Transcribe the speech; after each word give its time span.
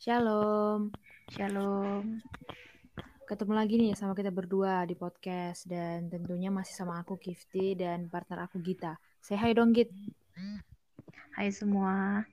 Shalom. 0.00 0.88
Shalom. 1.28 2.24
Ketemu 3.28 3.52
lagi 3.52 3.76
nih 3.76 3.92
sama 3.92 4.16
kita 4.16 4.32
berdua 4.32 4.88
di 4.88 4.96
podcast 4.96 5.68
dan 5.68 6.08
tentunya 6.08 6.48
masih 6.48 6.72
sama 6.72 7.04
aku 7.04 7.20
Kifti 7.20 7.76
dan 7.76 8.08
partner 8.08 8.48
aku 8.48 8.64
Gita. 8.64 8.96
Say 9.20 9.36
hi 9.36 9.52
dong 9.52 9.76
Git. 9.76 9.92
Hai 11.36 11.52
semua. 11.52 12.24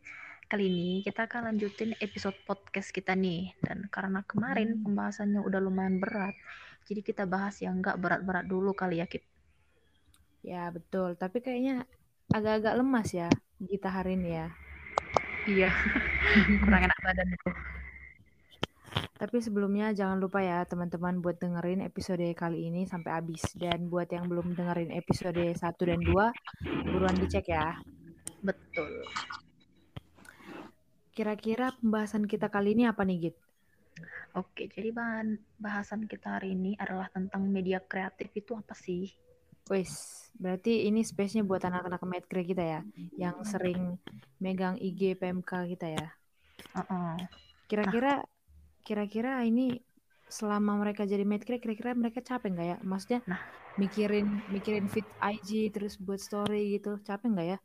Kali 0.48 0.72
ini 0.72 1.04
kita 1.04 1.28
akan 1.28 1.52
lanjutin 1.52 1.92
episode 2.00 2.40
podcast 2.48 2.96
kita 2.96 3.20
nih. 3.20 3.52
Dan 3.60 3.92
karena 3.92 4.24
kemarin 4.24 4.80
pembahasannya 4.80 5.44
udah 5.44 5.60
lumayan 5.60 6.00
berat, 6.00 6.40
jadi 6.88 7.04
kita 7.04 7.28
bahas 7.28 7.60
yang 7.60 7.84
nggak 7.84 8.00
berat-berat 8.00 8.48
dulu 8.48 8.72
kali 8.72 9.04
ya, 9.04 9.12
Kit. 9.12 9.28
Ya 10.40 10.72
betul, 10.72 11.20
tapi 11.20 11.44
kayaknya 11.44 11.84
agak-agak 12.32 12.80
lemas 12.80 13.12
ya 13.12 13.28
Gita 13.60 13.92
hari 13.92 14.16
ini 14.16 14.40
ya. 14.40 14.56
Iya. 15.48 15.72
Kurang 16.68 16.84
enak 16.84 17.00
badan 17.00 17.30
itu. 17.32 17.50
Tapi 19.18 19.38
sebelumnya 19.42 19.90
jangan 19.98 20.22
lupa 20.22 20.46
ya 20.46 20.62
teman-teman 20.68 21.24
buat 21.24 21.42
dengerin 21.42 21.82
episode 21.82 22.22
kali 22.38 22.70
ini 22.70 22.86
sampai 22.86 23.18
habis. 23.18 23.42
Dan 23.58 23.90
buat 23.90 24.12
yang 24.12 24.30
belum 24.30 24.54
dengerin 24.54 24.94
episode 24.94 25.42
1 25.42 25.58
dan 25.58 26.00
2, 26.04 26.94
buruan 26.94 27.18
dicek 27.18 27.50
ya. 27.50 27.80
Betul. 28.46 29.08
Kira-kira 31.18 31.74
pembahasan 31.82 32.30
kita 32.30 32.54
kali 32.54 32.78
ini 32.78 32.86
apa 32.86 33.02
nih 33.02 33.18
Git? 33.32 33.38
Oke, 34.38 34.70
jadi 34.70 34.94
bahan 34.94 35.34
bahasan 35.58 36.06
kita 36.06 36.38
hari 36.38 36.54
ini 36.54 36.78
adalah 36.78 37.10
tentang 37.10 37.50
media 37.50 37.82
kreatif 37.82 38.30
itu 38.38 38.54
apa 38.54 38.78
sih? 38.78 39.10
Wes, 39.68 40.24
berarti 40.40 40.88
ini 40.88 41.04
space-nya 41.04 41.44
buat 41.44 41.60
anak-anak 41.60 42.02
medcre 42.08 42.42
kita 42.44 42.64
ya, 42.64 42.80
yang 43.20 43.44
sering 43.44 44.00
megang 44.40 44.80
IG 44.80 45.20
PMK 45.20 45.52
kita 45.76 45.88
ya. 45.92 46.08
Kira-kira 47.68 48.24
kira-kira 48.88 49.44
ini 49.44 49.84
selama 50.32 50.80
mereka 50.80 51.04
jadi 51.04 51.28
medcre 51.28 51.60
kira-kira 51.60 51.92
mereka 51.92 52.24
capek 52.24 52.56
nggak 52.56 52.68
ya? 52.68 52.78
Maksudnya 52.84 53.20
Nah. 53.28 53.44
mikirin 53.76 54.40
mikirin 54.50 54.88
fit 54.88 55.04
IG 55.20 55.70
terus 55.76 56.00
buat 56.00 56.20
story 56.24 56.80
gitu, 56.80 57.00
capek 57.04 57.28
nggak 57.28 57.48
ya? 57.56 57.60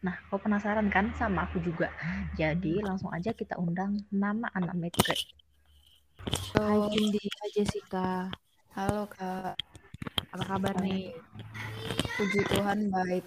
Nah, 0.00 0.16
kau 0.30 0.40
penasaran 0.40 0.88
kan 0.88 1.12
sama 1.18 1.44
aku 1.50 1.60
juga? 1.60 1.92
Jadi 2.38 2.80
langsung 2.80 3.10
aja 3.12 3.34
kita 3.36 3.58
undang 3.60 4.00
nama 4.08 4.48
anak 4.54 4.72
Medcre. 4.78 5.12
Hai 6.56 6.78
Cindy, 6.94 7.20
hai 7.20 7.50
Jessica, 7.52 8.30
Halo 8.72 9.10
kak, 9.12 9.60
apa 10.30 10.44
kabar 10.46 10.74
nih? 10.78 11.10
puji 12.20 12.40
Tuhan 12.52 12.78
baik. 12.92 13.24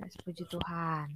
Yes, 0.00 0.14
puji 0.24 0.44
Tuhan. 0.48 1.06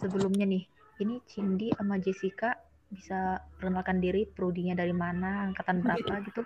Sebelumnya 0.00 0.48
nih, 0.48 0.64
ini 1.04 1.20
Cindy 1.28 1.68
sama 1.76 2.00
Jessica 2.00 2.56
bisa 2.88 3.42
perkenalkan 3.58 4.00
diri, 4.00 4.24
prodinya 4.24 4.72
dari 4.72 4.96
mana, 4.96 5.46
angkatan 5.52 5.84
berapa 5.84 6.18
gitu. 6.32 6.42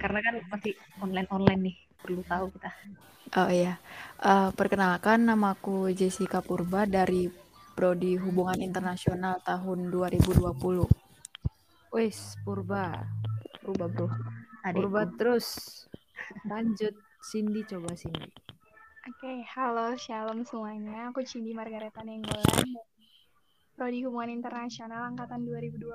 Karena 0.00 0.18
kan 0.24 0.34
masih 0.48 0.74
online-online 1.04 1.60
nih, 1.70 1.76
perlu 2.00 2.22
tahu 2.24 2.48
kita. 2.56 2.70
Oh 3.36 3.50
iya, 3.52 3.76
Eh, 4.18 4.50
perkenalkan 4.50 5.30
namaku 5.30 5.94
Jessica 5.94 6.42
Purba 6.42 6.82
dari 6.90 7.30
Prodi 7.78 8.18
Hubungan 8.18 8.58
Internasional 8.58 9.38
tahun 9.46 9.94
2020. 9.94 10.90
Wes, 11.94 12.34
Purba. 12.42 13.06
Rubah 13.62 13.86
bro. 13.86 14.08
Adikku. 14.66 14.90
Purba 14.90 15.02
terus. 15.14 15.46
Lanjut, 16.46 16.94
Cindy 17.22 17.62
coba 17.66 17.94
Cindy. 17.94 18.26
Oke, 19.08 19.40
halo 19.56 19.96
Shalom 19.96 20.44
semuanya. 20.44 21.08
Aku 21.08 21.22
Cindy 21.24 21.54
Margareta 21.54 22.02
Nenggolan. 22.04 22.76
Prodi 23.78 24.02
Hubungan 24.02 24.34
Internasional 24.34 25.06
Angkatan 25.06 25.46
2020. 25.46 25.86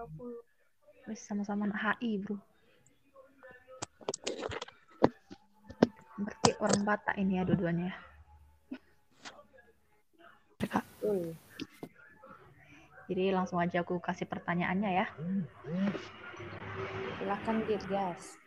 Wes 1.11 1.19
sama-sama 1.19 1.67
HI 1.67 2.23
bro. 2.23 2.39
Berarti 6.15 6.51
orang 6.63 6.81
Batak 6.87 7.15
ini 7.19 7.37
ya 7.37 7.43
dua-duanya. 7.43 7.91
ya. 7.91 7.99
Jadi 13.11 13.23
langsung 13.35 13.59
aja 13.59 13.83
aku 13.83 13.99
kasih 13.99 14.25
pertanyaannya 14.31 14.91
ya. 15.03 15.05
Silakan 17.19 17.67
Git, 17.67 17.83
gas. 17.91 18.39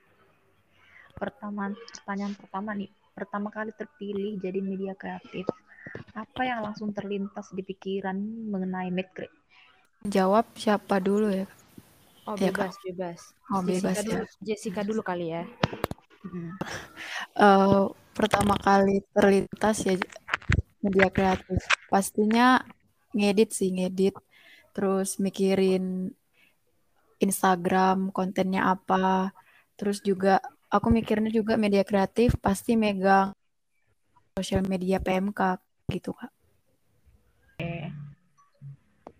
Pertama, 1.17 1.73
pertanyaan 1.73 2.35
pertama 2.37 2.71
nih. 2.77 2.91
Pertama 3.17 3.49
kali 3.49 3.73
terpilih 3.73 4.37
jadi 4.39 4.61
media 4.61 4.93
kreatif. 4.93 5.49
Apa 6.13 6.45
yang 6.45 6.61
langsung 6.61 6.93
terlintas 6.93 7.49
di 7.57 7.65
pikiran 7.65 8.17
mengenai 8.53 8.93
Medcre? 8.93 9.33
jawab 10.07 10.47
siapa 10.55 11.03
dulu 11.03 11.33
ya? 11.33 11.47
Oh, 12.27 12.35
Ya, 12.39 12.51
bebas, 12.51 12.75
bebas. 12.83 13.21
Oh, 13.55 13.63
bebas 13.63 13.97
Jessica 13.97 14.03
ya. 14.03 14.07
dulu, 14.07 14.25
Jessica 14.43 14.81
dulu 14.83 15.01
kali 15.03 15.27
ya. 15.35 15.43
Hmm. 16.27 16.53
Eh, 17.37 17.85
pertama 18.17 18.57
kali 18.59 19.05
terlintas 19.15 19.87
ya 19.87 19.95
media 20.83 21.09
kreatif. 21.13 21.63
Pastinya 21.87 22.65
ngedit 23.15 23.55
sih, 23.55 23.71
ngedit. 23.71 24.17
Terus 24.75 25.23
mikirin 25.23 26.11
Instagram, 27.23 28.11
kontennya 28.11 28.75
apa. 28.75 29.31
Terus 29.79 30.03
juga 30.03 30.43
aku 30.71 30.89
mikirnya 30.91 31.31
juga 31.31 31.55
media 31.55 31.87
kreatif 31.87 32.35
pasti 32.39 32.75
megang 32.75 33.33
sosial 34.37 34.67
media 34.69 35.01
PMK 35.01 35.41
gitu, 35.91 36.13
Kak. 36.13 36.33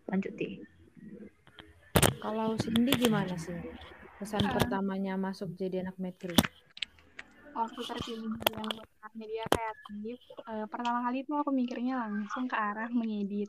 Lanjut 0.07 0.33
deh. 0.39 0.55
Kalau 2.23 2.55
Cindy 2.59 2.93
gimana 2.95 3.35
sih? 3.39 3.57
Kesan 4.17 4.49
Ah. 4.49 4.53
pertamanya 4.57 5.15
masuk 5.21 5.53
jadi 5.55 5.85
anak 5.85 5.97
medcre. 6.01 6.33
Waktu 7.57 7.81
terpilih 7.89 8.37
yang 8.53 8.69
media 9.17 9.45
kreatif, 9.49 10.19
eh, 10.45 10.67
pertama 10.69 11.09
kali 11.09 11.25
itu 11.25 11.33
aku 11.33 11.51
mikirnya 11.53 11.97
langsung 12.05 12.45
ke 12.45 12.57
arah 12.57 12.89
mengedit. 12.93 13.49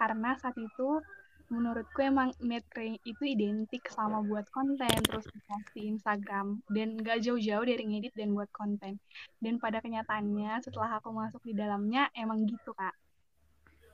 Karena 0.00 0.32
saat 0.40 0.56
itu 0.56 1.04
menurutku 1.48 2.04
emang 2.04 2.30
medcre 2.38 2.98
itu 3.02 3.22
identik 3.24 3.88
sama 3.90 4.22
buat 4.22 4.46
konten, 4.54 4.92
terus 5.08 5.26
di 5.74 5.88
Instagram. 5.88 6.62
Dan 6.70 7.00
gak 7.00 7.24
jauh-jauh 7.24 7.64
dari 7.64 7.82
ngedit 7.82 8.14
dan 8.14 8.36
buat 8.36 8.50
konten. 8.54 9.00
Dan 9.40 9.58
pada 9.58 9.82
kenyataannya 9.82 10.62
setelah 10.62 11.00
aku 11.00 11.10
masuk 11.10 11.42
di 11.42 11.56
dalamnya 11.56 12.12
emang 12.14 12.46
gitu, 12.46 12.70
Kak. 12.76 12.94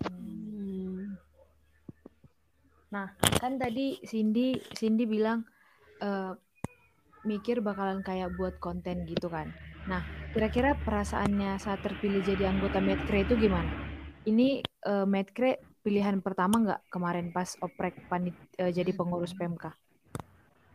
Hmm. 0.07 1.19
Nah, 2.89 3.13
kan 3.37 3.61
tadi 3.61 4.01
Cindy 4.01 4.57
Cindy 4.73 5.05
bilang 5.05 5.45
eh, 6.01 6.33
mikir 7.29 7.61
bakalan 7.61 8.01
kayak 8.01 8.33
buat 8.39 8.57
konten 8.63 9.05
gitu 9.05 9.29
kan. 9.29 9.53
Nah, 9.89 10.05
kira-kira 10.33 10.77
perasaannya 10.85 11.61
saat 11.61 11.85
terpilih 11.85 12.25
jadi 12.25 12.49
anggota 12.49 12.81
medcre 12.81 13.25
itu 13.25 13.37
gimana? 13.37 13.69
Ini 14.25 14.65
eh, 14.65 15.07
medcre 15.09 15.68
pilihan 15.89 16.21
pertama 16.21 16.61
nggak 16.61 16.81
kemarin 16.93 17.33
pas 17.33 17.57
oprek 17.65 17.97
panit 18.13 18.37
eh, 18.61 18.69
jadi 18.69 18.93
pengurus 18.93 19.33
PMK? 19.33 19.73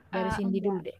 Dari 0.10 0.26
Eh, 0.26 0.34
Cindy 0.34 0.58
dulu 0.58 0.82
deh. 0.82 0.98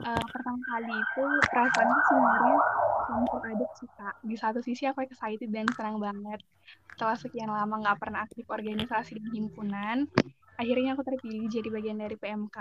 Eh, 0.00 0.24
pertama 0.32 0.60
kali 0.64 0.88
itu 0.88 1.24
perasaanku 1.52 2.00
sebenarnya 2.08 2.56
campur 3.04 3.40
aduk 3.44 3.70
sih 3.76 3.88
kak. 4.00 4.16
Di 4.24 4.36
satu 4.40 4.64
sisi 4.64 4.88
aku 4.88 5.04
excited 5.04 5.52
dan 5.52 5.68
senang 5.76 6.00
banget. 6.00 6.40
Setelah 6.96 7.16
sekian 7.20 7.52
lama 7.52 7.84
nggak 7.84 8.00
pernah 8.00 8.24
aktif 8.24 8.48
organisasi 8.48 9.20
dan 9.20 9.28
himpunan, 9.28 9.96
akhirnya 10.56 10.96
aku 10.96 11.04
terpilih 11.04 11.52
jadi 11.52 11.68
bagian 11.68 12.00
dari 12.00 12.16
PMK. 12.16 12.58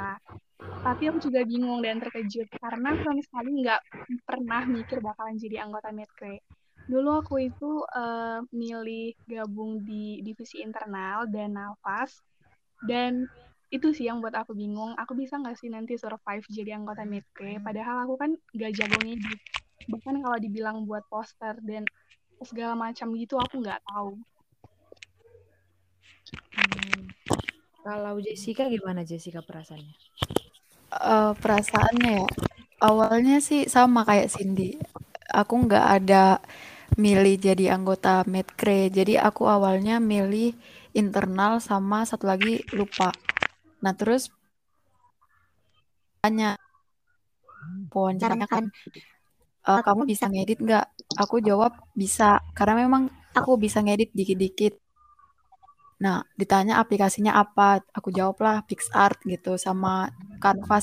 Tapi 0.83 1.03
aku 1.07 1.19
juga 1.23 1.47
bingung 1.47 1.79
dan 1.79 2.03
terkejut 2.03 2.51
karena 2.59 2.91
sama 3.07 3.23
sekali 3.23 3.63
nggak 3.63 3.81
pernah 4.27 4.67
mikir 4.67 4.99
bakalan 4.99 5.39
jadi 5.39 5.63
anggota 5.63 5.95
Medcre. 5.95 6.43
Dulu 6.89 7.09
aku 7.21 7.35
itu 7.49 7.85
eh, 7.93 8.39
milih 8.49 9.13
gabung 9.29 9.85
di 9.85 10.25
divisi 10.25 10.65
internal 10.65 11.29
dan 11.29 11.53
nafas 11.55 12.11
dan 12.89 13.29
itu 13.69 13.93
sih 13.93 14.09
yang 14.09 14.17
buat 14.17 14.33
aku 14.33 14.57
bingung 14.57 14.97
aku 14.97 15.13
bisa 15.13 15.37
nggak 15.37 15.53
sih 15.53 15.69
nanti 15.69 15.93
survive 15.93 16.41
jadi 16.49 16.81
anggota 16.81 17.05
Medcre 17.05 17.61
padahal 17.61 18.09
aku 18.09 18.15
kan 18.17 18.31
gak 18.57 18.73
jago 18.73 18.97
ngedit 19.05 19.39
bahkan 19.85 20.15
kalau 20.25 20.37
dibilang 20.41 20.77
buat 20.89 21.05
poster 21.05 21.53
dan 21.61 21.85
segala 22.41 22.73
macam 22.73 23.13
gitu 23.13 23.37
aku 23.37 23.61
nggak 23.61 23.77
tahu 23.85 24.17
Hmm. 26.53 27.09
Kalau 27.81 28.19
Jessica 28.21 28.67
gimana 28.67 29.01
Jessica 29.07 29.41
perasaannya? 29.41 29.95
Eh, 30.89 31.33
perasaannya 31.37 32.11
ya, 32.21 32.27
awalnya 32.81 33.37
sih 33.41 33.65
sama 33.69 34.05
kayak 34.05 34.29
Cindy. 34.33 34.77
Aku 35.29 35.65
nggak 35.65 35.85
ada 36.01 36.37
milih 36.99 37.35
jadi 37.39 37.65
anggota 37.79 38.27
Medcre. 38.27 38.91
Jadi 38.91 39.15
aku 39.15 39.47
awalnya 39.47 40.03
milih 40.03 40.51
internal 40.91 41.63
sama 41.63 42.03
satu 42.03 42.27
lagi 42.27 42.59
lupa. 42.75 43.15
Nah 43.79 43.95
terus 43.95 44.27
tanya 46.19 46.59
wawancaranya 47.95 48.47
kan, 48.51 48.63
"Eh, 49.69 49.81
kamu 49.87 50.01
bisa 50.11 50.25
ngedit 50.27 50.59
nggak? 50.59 50.85
Aku 51.23 51.39
jawab 51.39 51.71
bisa, 51.95 52.43
karena 52.57 52.83
memang 52.85 53.07
aku 53.31 53.55
bisa 53.55 53.79
ngedit 53.79 54.11
dikit-dikit. 54.11 54.73
Nah, 55.99 56.23
ditanya 56.39 56.79
aplikasinya 56.79 57.35
apa, 57.35 57.83
aku 57.91 58.09
jawablah 58.11 58.63
PixArt 58.67 59.19
gitu 59.27 59.59
sama 59.59 60.07
Canva. 60.39 60.79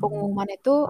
Pengumuman 0.00 0.48
itu 0.48 0.88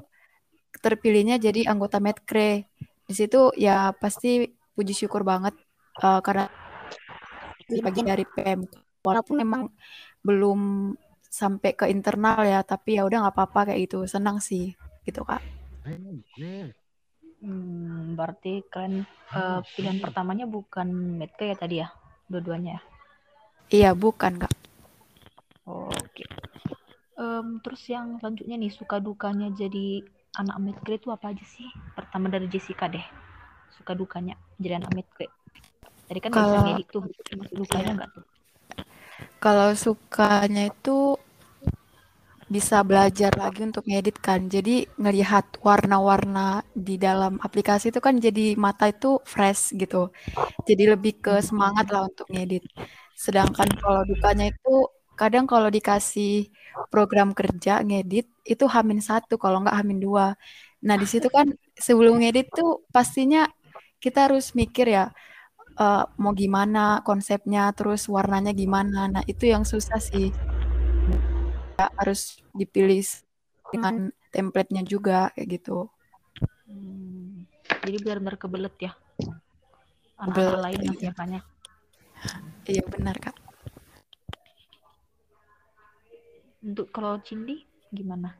terpilihnya 0.78 1.42
jadi 1.42 1.66
anggota 1.70 1.98
Medcre. 1.98 2.70
Di 3.08 3.14
situ 3.16 3.50
ya 3.56 3.96
pasti 3.96 4.44
puji 4.76 4.93
syukur 4.93 5.25
banget 5.25 5.56
uh, 6.05 6.20
karena 6.20 6.46
bagi 7.81 8.05
dari 8.05 8.25
PMK. 8.28 9.02
Walaupun 9.02 9.40
memang 9.40 9.62
belum 10.20 10.93
sampai 11.25 11.72
ke 11.72 11.88
internal 11.88 12.44
ya, 12.44 12.60
tapi 12.60 13.00
ya 13.00 13.08
udah 13.08 13.25
nggak 13.25 13.34
apa-apa 13.34 13.72
kayak 13.72 13.88
gitu. 13.88 14.05
Senang 14.05 14.38
sih 14.44 14.76
gitu 15.08 15.25
kak. 15.25 15.40
Hmm, 17.38 18.19
berarti 18.19 18.66
kalian 18.69 19.06
uh, 19.32 19.64
pilihan 19.72 20.02
pertamanya 20.02 20.44
bukan 20.44 20.90
Medcre 21.16 21.54
ya 21.54 21.56
tadi 21.56 21.76
ya? 21.81 21.88
dua-duanya? 22.28 22.78
Iya, 23.72 23.96
bukan, 23.96 24.37
Kak. 24.40 24.52
Oke. 25.64 25.96
Okay. 26.12 26.28
Um, 27.19 27.58
terus 27.64 27.82
yang 27.90 28.20
selanjutnya 28.22 28.56
nih, 28.56 28.72
suka 28.72 29.02
dukanya 29.02 29.50
jadi 29.50 30.06
anak 30.36 30.56
medgrade 30.60 31.00
itu 31.00 31.08
apa 31.08 31.32
aja 31.32 31.44
sih? 31.46 31.69
Pertama 31.96 32.28
dari 32.28 32.50
Jessica 32.50 32.90
deh. 32.90 33.04
Suka 33.72 33.96
dukanya 33.96 34.34
jadi 34.60 34.82
anak 34.82 34.92
medgrade. 34.92 35.32
Tadi 36.08 36.19
kan 36.25 36.30
kalau... 36.32 36.76
tuh, 36.88 37.04
dukanya 37.52 37.90
enggak 37.96 38.10
tuh? 38.16 38.25
Kalau 39.38 39.70
sukanya 39.78 40.66
itu 40.69 41.14
bisa 42.48 42.80
belajar 42.80 43.28
lagi 43.36 43.60
untuk 43.60 43.84
ngedit 43.84 44.16
kan. 44.19 44.48
Jadi 44.48 44.88
ngelihat 44.96 45.60
warna-warna 45.60 46.64
di 46.72 46.96
dalam 46.96 47.36
aplikasi 47.38 47.92
itu 47.92 48.00
kan 48.00 48.16
jadi 48.16 48.56
mata 48.56 48.88
itu 48.88 49.20
fresh 49.28 49.76
gitu. 49.76 50.08
Jadi 50.64 50.84
lebih 50.88 51.20
ke 51.20 51.44
semangat 51.44 51.92
lah 51.92 52.08
untuk 52.08 52.25
ngedit. 52.32 52.64
Sedangkan 53.12 53.69
kalau 53.78 54.02
dukanya 54.08 54.48
itu 54.48 54.88
kadang 55.18 55.50
kalau 55.50 55.66
dikasih 55.66 56.46
program 56.94 57.34
kerja 57.34 57.82
ngedit 57.82 58.30
itu 58.46 58.64
hamin 58.70 59.02
satu 59.02 59.34
kalau 59.34 59.60
nggak 59.66 59.74
hamin 59.74 59.98
dua. 59.98 60.38
Nah 60.86 60.94
di 60.94 61.10
situ 61.10 61.26
kan 61.26 61.50
sebelum 61.74 62.22
ngedit 62.22 62.54
tuh 62.54 62.86
pastinya 62.94 63.50
kita 63.98 64.30
harus 64.30 64.54
mikir 64.54 64.86
ya 64.86 65.10
uh, 65.78 66.04
mau 66.22 66.30
gimana 66.34 67.02
konsepnya, 67.02 67.74
terus 67.74 68.06
warnanya 68.06 68.54
gimana. 68.54 69.10
Nah 69.10 69.22
itu 69.26 69.50
yang 69.50 69.66
susah 69.66 69.98
sih 69.98 70.30
harus 71.78 72.42
dipilih 72.54 73.02
dengan 73.70 74.10
templatenya 74.34 74.82
juga 74.82 75.30
kayak 75.34 75.48
gitu. 75.58 75.90
Hmm, 76.66 77.46
jadi 77.86 77.96
benar-benar 78.02 78.36
kebelet 78.38 78.74
ya. 78.78 78.92
Anak 80.18 80.58
lain 80.58 80.78
yang 80.98 81.14
banyak. 81.14 81.44
Iya 82.66 82.82
benar 82.90 83.16
kak. 83.22 83.47
Untuk 86.62 86.90
kalau 86.90 87.19
Cindy 87.22 87.62
gimana? 87.94 88.34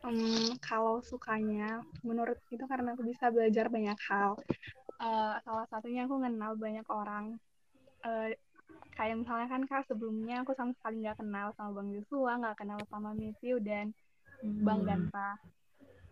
Um, 0.00 0.56
kalau 0.64 1.04
sukanya, 1.04 1.84
menurut 2.00 2.40
itu 2.48 2.64
karena 2.64 2.96
aku 2.96 3.04
bisa 3.04 3.28
belajar 3.28 3.68
banyak 3.68 3.96
hal. 4.08 4.40
Uh, 5.00 5.36
salah 5.44 5.66
satunya 5.68 6.08
aku 6.08 6.20
kenal 6.20 6.56
banyak 6.56 6.86
orang. 6.88 7.36
Uh, 8.00 8.32
kayak 8.96 9.16
misalnya 9.16 9.48
kan 9.48 9.62
kak 9.64 9.88
sebelumnya 9.88 10.44
aku 10.44 10.52
sama 10.52 10.76
sekali 10.76 11.04
nggak 11.04 11.20
kenal 11.20 11.52
sama 11.56 11.80
bang 11.80 11.88
Joshua 11.96 12.32
nggak 12.36 12.56
kenal 12.60 12.80
sama 12.88 13.10
Matthew 13.16 13.56
dan 13.64 13.96
hmm. 14.44 14.60
bang 14.60 14.80
Ganta 14.84 15.30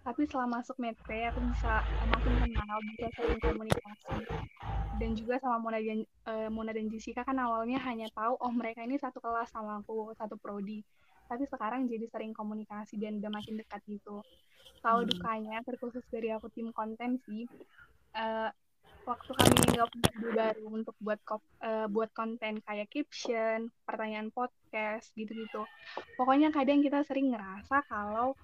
tapi 0.08 0.24
setelah 0.24 0.48
masuk 0.48 0.80
Metre 0.80 1.28
aku 1.28 1.40
bisa 1.52 1.84
makin 2.08 2.48
kenal 2.48 2.78
bisa 2.88 3.06
sering 3.12 3.40
komunikasi 3.44 4.18
dan 4.96 5.10
juga 5.12 5.36
sama 5.36 5.60
Mona 5.60 5.84
dan 5.84 6.00
uh, 6.24 6.48
Mona 6.48 6.72
dan 6.72 6.88
Jessica 6.88 7.28
kan 7.28 7.36
awalnya 7.36 7.76
hanya 7.84 8.08
tahu 8.16 8.40
oh 8.40 8.52
mereka 8.56 8.80
ini 8.80 8.96
satu 8.96 9.20
kelas 9.20 9.52
sama 9.52 9.84
aku 9.84 10.16
satu 10.16 10.40
prodi 10.40 10.80
tapi 11.28 11.44
sekarang 11.46 11.86
jadi 11.86 12.08
sering 12.08 12.32
komunikasi 12.32 12.96
dan 12.96 13.20
udah 13.20 13.30
makin 13.30 13.60
dekat 13.60 13.84
gitu 13.86 14.24
kalau 14.80 15.04
hmm. 15.04 15.10
dukanya 15.12 15.60
terkhusus 15.62 16.04
dari 16.08 16.32
aku 16.32 16.48
tim 16.50 16.72
konten 16.72 17.20
sih 17.28 17.44
uh, 18.16 18.50
waktu 19.08 19.32
kami 19.32 19.52
nggak 19.72 19.88
punya 19.88 20.10
ide 20.12 20.30
baru 20.36 20.66
untuk 20.68 20.96
buat 21.00 21.20
uh, 21.64 21.88
buat 21.88 22.12
konten 22.12 22.60
kayak 22.60 22.92
caption, 22.92 23.72
pertanyaan 23.88 24.28
podcast 24.28 25.08
gitu-gitu. 25.16 25.64
Pokoknya 26.20 26.52
kadang 26.52 26.84
kita 26.84 27.00
sering 27.08 27.32
ngerasa 27.32 27.88
kalau 27.88 28.36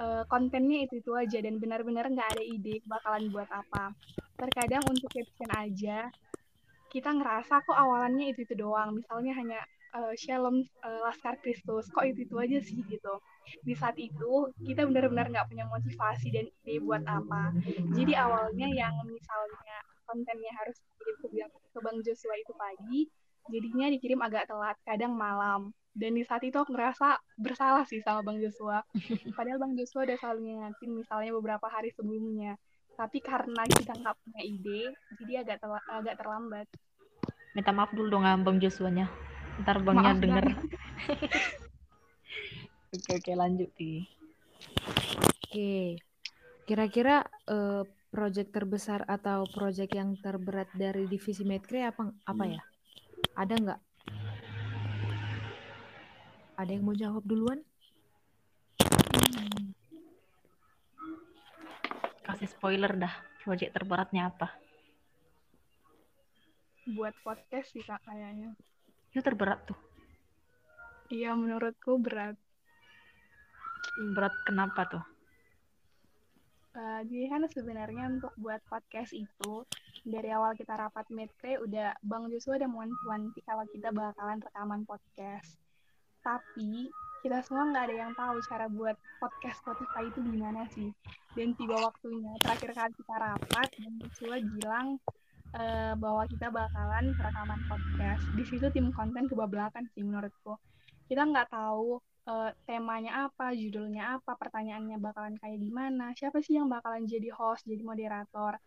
uh, 0.00 0.24
kontennya 0.32 0.88
itu 0.88 1.04
itu 1.04 1.12
aja 1.12 1.36
dan 1.44 1.60
benar-benar 1.60 2.08
nggak 2.08 2.32
ada 2.32 2.42
ide 2.42 2.80
bakalan 2.88 3.28
buat 3.28 3.48
apa. 3.52 3.92
Terkadang 4.40 4.88
untuk 4.88 5.12
caption 5.12 5.52
aja 5.52 6.08
kita 6.88 7.12
ngerasa 7.12 7.60
kok 7.60 7.76
awalannya 7.76 8.32
itu 8.32 8.48
itu 8.48 8.56
doang. 8.56 8.96
Misalnya 8.96 9.36
hanya 9.36 9.60
uh, 9.96 10.14
Shalom 10.14 10.60
uh, 10.84 11.00
Laskar 11.08 11.40
Kristus, 11.40 11.88
kok 11.88 12.04
itu 12.04 12.28
itu 12.28 12.36
aja 12.36 12.58
sih 12.60 12.78
gitu. 12.84 13.14
Di 13.64 13.72
saat 13.72 13.96
itu 13.96 14.52
kita 14.60 14.84
benar-benar 14.84 15.32
nggak 15.32 15.48
punya 15.48 15.64
motivasi 15.66 16.28
dan 16.34 16.46
ide 16.62 16.82
buat 16.84 17.02
apa. 17.08 17.56
Jadi 17.96 18.12
awalnya 18.12 18.68
yang 18.68 18.94
misalnya 19.08 19.76
kontennya 20.06 20.52
harus 20.62 20.76
dikirim 20.86 21.16
ke, 21.18 21.28
ke 21.48 21.78
Bang 21.82 21.98
Joshua 22.04 22.34
itu 22.38 22.52
pagi, 22.54 23.00
jadinya 23.50 23.86
dikirim 23.90 24.20
agak 24.22 24.46
telat, 24.46 24.76
kadang 24.84 25.16
malam. 25.16 25.72
Dan 25.96 26.12
di 26.12 26.28
saat 26.28 26.44
itu 26.44 26.60
aku 26.60 26.76
ngerasa 26.76 27.16
bersalah 27.40 27.88
sih 27.88 28.04
sama 28.04 28.20
Bang 28.20 28.36
Joshua. 28.36 28.84
Padahal 29.36 29.56
Bang 29.56 29.72
Joshua 29.74 30.04
udah 30.04 30.16
selalu 30.20 30.40
ngingetin 30.52 30.90
misalnya 30.92 31.32
beberapa 31.32 31.66
hari 31.72 31.88
sebelumnya. 31.96 32.60
Tapi 32.96 33.20
karena 33.20 33.64
kita 33.64 33.92
nggak 33.92 34.16
punya 34.24 34.42
ide, 34.44 34.82
jadi 35.20 35.44
agak 35.44 35.64
agak 35.88 36.16
terlambat. 36.20 36.68
Minta 37.56 37.72
maaf 37.72 37.92
dulu 37.96 38.12
dong 38.12 38.24
Bang 38.44 38.60
Joshua-nya. 38.60 39.08
Ntar 39.62 39.76
Bangnya 39.80 40.12
maaf, 40.12 40.20
denger. 40.20 40.44
oke, 42.96 43.10
oke 43.16 43.32
lanjut, 43.32 43.70
Ti. 43.72 43.92
Oke. 45.24 46.00
Kira-kira 46.66 47.22
uh, 47.48 47.86
project 48.10 48.50
terbesar 48.52 49.04
atau 49.06 49.46
project 49.48 49.92
yang 49.94 50.16
terberat 50.18 50.68
dari 50.74 51.06
divisi 51.06 51.44
Medcre 51.46 51.86
apa 51.86 52.10
apa 52.26 52.44
ya? 52.48 52.62
Ada 53.36 53.54
nggak? 53.54 53.80
Ada 56.56 56.70
yang 56.72 56.84
mau 56.84 56.96
jawab 56.96 57.22
duluan? 57.24 57.60
Hmm. 58.80 59.76
Kasih 62.24 62.48
spoiler 62.48 62.92
dah, 62.96 63.14
project 63.44 63.72
terberatnya 63.76 64.32
apa? 64.32 64.56
Buat 66.88 67.14
podcast 67.22 67.70
sih 67.76 67.84
kak 67.84 68.00
kayaknya. 68.08 68.56
Itu 69.16 69.24
terberat 69.24 69.64
tuh. 69.64 69.80
Iya 71.08 71.32
menurutku 71.32 71.96
berat. 71.96 72.36
Berat 74.12 74.36
kenapa 74.44 74.84
tuh? 74.84 75.00
Uh, 76.76 77.00
jadi 77.08 77.32
kan 77.32 77.48
sebenarnya 77.48 78.12
untuk 78.12 78.36
buat 78.36 78.60
podcast 78.68 79.16
itu 79.16 79.64
dari 80.04 80.28
awal 80.36 80.52
kita 80.52 80.76
rapat 80.76 81.08
metre 81.08 81.56
udah 81.64 81.96
Bang 82.04 82.28
Joshua 82.28 82.60
udah 82.60 82.68
wanti-wanti 82.68 83.40
kalau 83.48 83.64
kita 83.72 83.88
bakalan 83.88 84.44
rekaman 84.44 84.84
podcast. 84.84 85.56
Tapi 86.20 86.92
kita 87.24 87.40
semua 87.40 87.72
nggak 87.72 87.88
ada 87.88 87.96
yang 87.96 88.12
tahu 88.12 88.36
cara 88.44 88.68
buat 88.68 89.00
podcast 89.16 89.64
Spotify 89.64 90.12
itu 90.12 90.20
gimana 90.28 90.68
sih. 90.76 90.92
Dan 91.32 91.56
tiba 91.56 91.80
waktunya 91.80 92.36
terakhir 92.44 92.76
kali 92.76 92.92
kita 93.00 93.14
rapat, 93.16 93.68
Bang 93.80 93.96
Joshua 93.96 94.36
bilang 94.44 95.00
uh, 95.54 95.94
bahwa 95.94 96.26
kita 96.26 96.50
bakalan 96.50 97.14
rekaman 97.14 97.60
podcast. 97.70 98.24
Di 98.34 98.44
situ 98.48 98.66
tim 98.74 98.90
konten 98.90 99.30
kebablakan 99.30 99.86
sih 99.94 100.02
menurutku. 100.02 100.58
Kita 101.06 101.22
nggak 101.22 101.54
tahu 101.54 102.02
uh, 102.26 102.50
temanya 102.66 103.30
apa, 103.30 103.54
judulnya 103.54 104.18
apa, 104.18 104.34
pertanyaannya 104.34 104.98
bakalan 104.98 105.38
kayak 105.38 105.58
gimana, 105.62 106.10
siapa 106.18 106.42
sih 106.42 106.58
yang 106.58 106.66
bakalan 106.66 107.06
jadi 107.06 107.30
host, 107.30 107.64
jadi 107.64 107.82
moderator. 107.86 108.58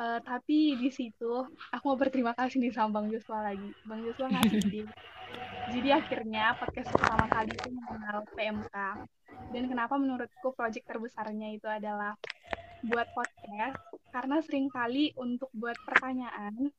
Uh, 0.00 0.18
tapi 0.24 0.74
di 0.80 0.88
situ 0.88 1.44
aku 1.68 1.84
mau 1.92 1.98
berterima 2.00 2.32
kasih 2.32 2.64
nih 2.64 2.72
sama 2.72 3.00
Bang 3.00 3.12
Joshua 3.12 3.44
lagi. 3.44 3.70
Bang 3.84 4.00
Joshua 4.04 4.28
ngasih 4.32 4.60
ide. 4.68 4.82
Jadi 5.72 5.88
akhirnya 5.88 6.52
podcast 6.60 6.92
pertama 6.92 7.24
kali 7.28 7.52
itu 7.52 7.68
mengenal 7.72 8.24
PMK. 8.36 8.76
Dan 9.52 9.64
kenapa 9.68 9.96
menurutku 9.96 10.52
proyek 10.52 10.84
terbesarnya 10.84 11.56
itu 11.56 11.68
adalah 11.68 12.16
buat 12.82 13.08
podcast 13.14 13.78
karena 14.10 14.36
sering 14.42 14.66
kali 14.68 15.14
untuk 15.14 15.48
buat 15.54 15.78
pertanyaan 15.86 16.70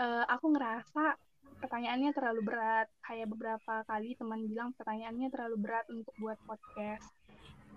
uh, 0.00 0.24
aku 0.26 0.52
ngerasa 0.54 1.14
pertanyaannya 1.60 2.10
terlalu 2.16 2.40
berat. 2.48 2.88
Kayak 3.04 3.28
beberapa 3.30 3.84
kali 3.84 4.16
teman 4.16 4.48
bilang 4.48 4.72
pertanyaannya 4.74 5.28
terlalu 5.28 5.56
berat 5.60 5.86
untuk 5.92 6.14
buat 6.18 6.40
podcast. 6.48 7.04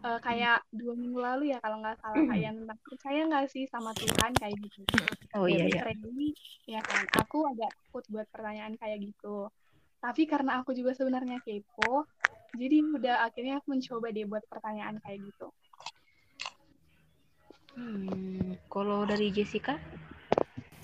Uh, 0.03 0.19
kayak 0.19 0.59
dua 0.67 0.99
minggu 0.99 1.15
lalu 1.15 1.55
ya 1.55 1.63
kalau 1.63 1.79
nggak 1.79 1.95
salah 2.03 2.27
kayak 2.27 2.51
tentang 2.59 2.79
percaya 2.83 3.21
nggak 3.23 3.47
sih 3.47 3.63
sama 3.71 3.95
Tuhan 3.95 4.31
kayak 4.35 4.55
gitu. 4.59 4.83
Oh 5.39 5.47
iya 5.47 5.63
iya. 5.63 5.95
Ini 5.95 6.27
ya 6.67 6.83
kan 6.83 7.07
aku 7.23 7.47
agak 7.47 7.71
takut 7.71 8.03
buat 8.11 8.27
pertanyaan 8.27 8.75
kayak 8.75 8.99
gitu. 8.99 9.47
Tapi 10.03 10.27
karena 10.27 10.59
aku 10.59 10.75
juga 10.75 10.91
sebenarnya 10.91 11.39
kepo, 11.39 12.03
jadi 12.59 12.83
udah 12.83 13.23
akhirnya 13.23 13.63
aku 13.63 13.71
mencoba 13.71 14.11
deh 14.11 14.27
buat 14.27 14.43
pertanyaan 14.51 14.99
kayak 14.99 15.23
gitu. 15.23 15.47
Hmm, 17.73 18.53
kalau 18.69 19.05
dari 19.09 19.33
Jessica? 19.33 19.81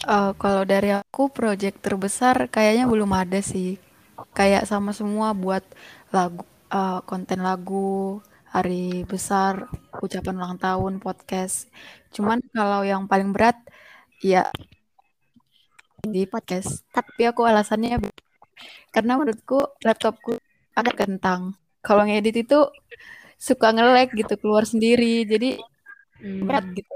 Uh, 0.10 0.34
kalau 0.41 0.65
dari 0.65 0.89
aku 0.89 1.29
project 1.29 1.86
terbesar 1.86 2.50
kayaknya 2.50 2.89
belum 2.89 3.12
ada 3.13 3.39
sih. 3.46 3.77
Kayak 4.34 4.65
sama 4.65 4.89
semua 4.91 5.38
buat 5.38 5.62
lagu 6.10 6.43
uh, 6.74 7.00
konten 7.05 7.46
lagu, 7.46 8.19
hari 8.50 9.05
besar, 9.05 9.69
ucapan 10.01 10.36
ulang 10.41 10.58
tahun, 10.58 10.98
podcast. 10.98 11.69
Cuman 12.10 12.41
kalau 12.50 12.81
yang 12.81 13.05
paling 13.05 13.29
berat 13.29 13.58
ya 14.25 14.50
di 16.01 16.25
podcast. 16.25 16.81
Tapi 16.89 17.29
aku 17.29 17.46
alasannya 17.46 18.01
karena 18.89 19.13
menurutku 19.19 19.62
laptopku 19.86 20.41
agak 20.74 21.05
kentang. 21.05 21.53
Kalau 21.86 22.03
ngedit 22.03 22.50
itu 22.50 22.60
suka 23.39 23.72
ngelek 23.72 24.17
gitu 24.17 24.36
keluar 24.41 24.65
sendiri. 24.65 25.24
Jadi 25.24 25.62
hmm. 26.24 26.46
berat 26.48 26.66
gitu. 26.76 26.96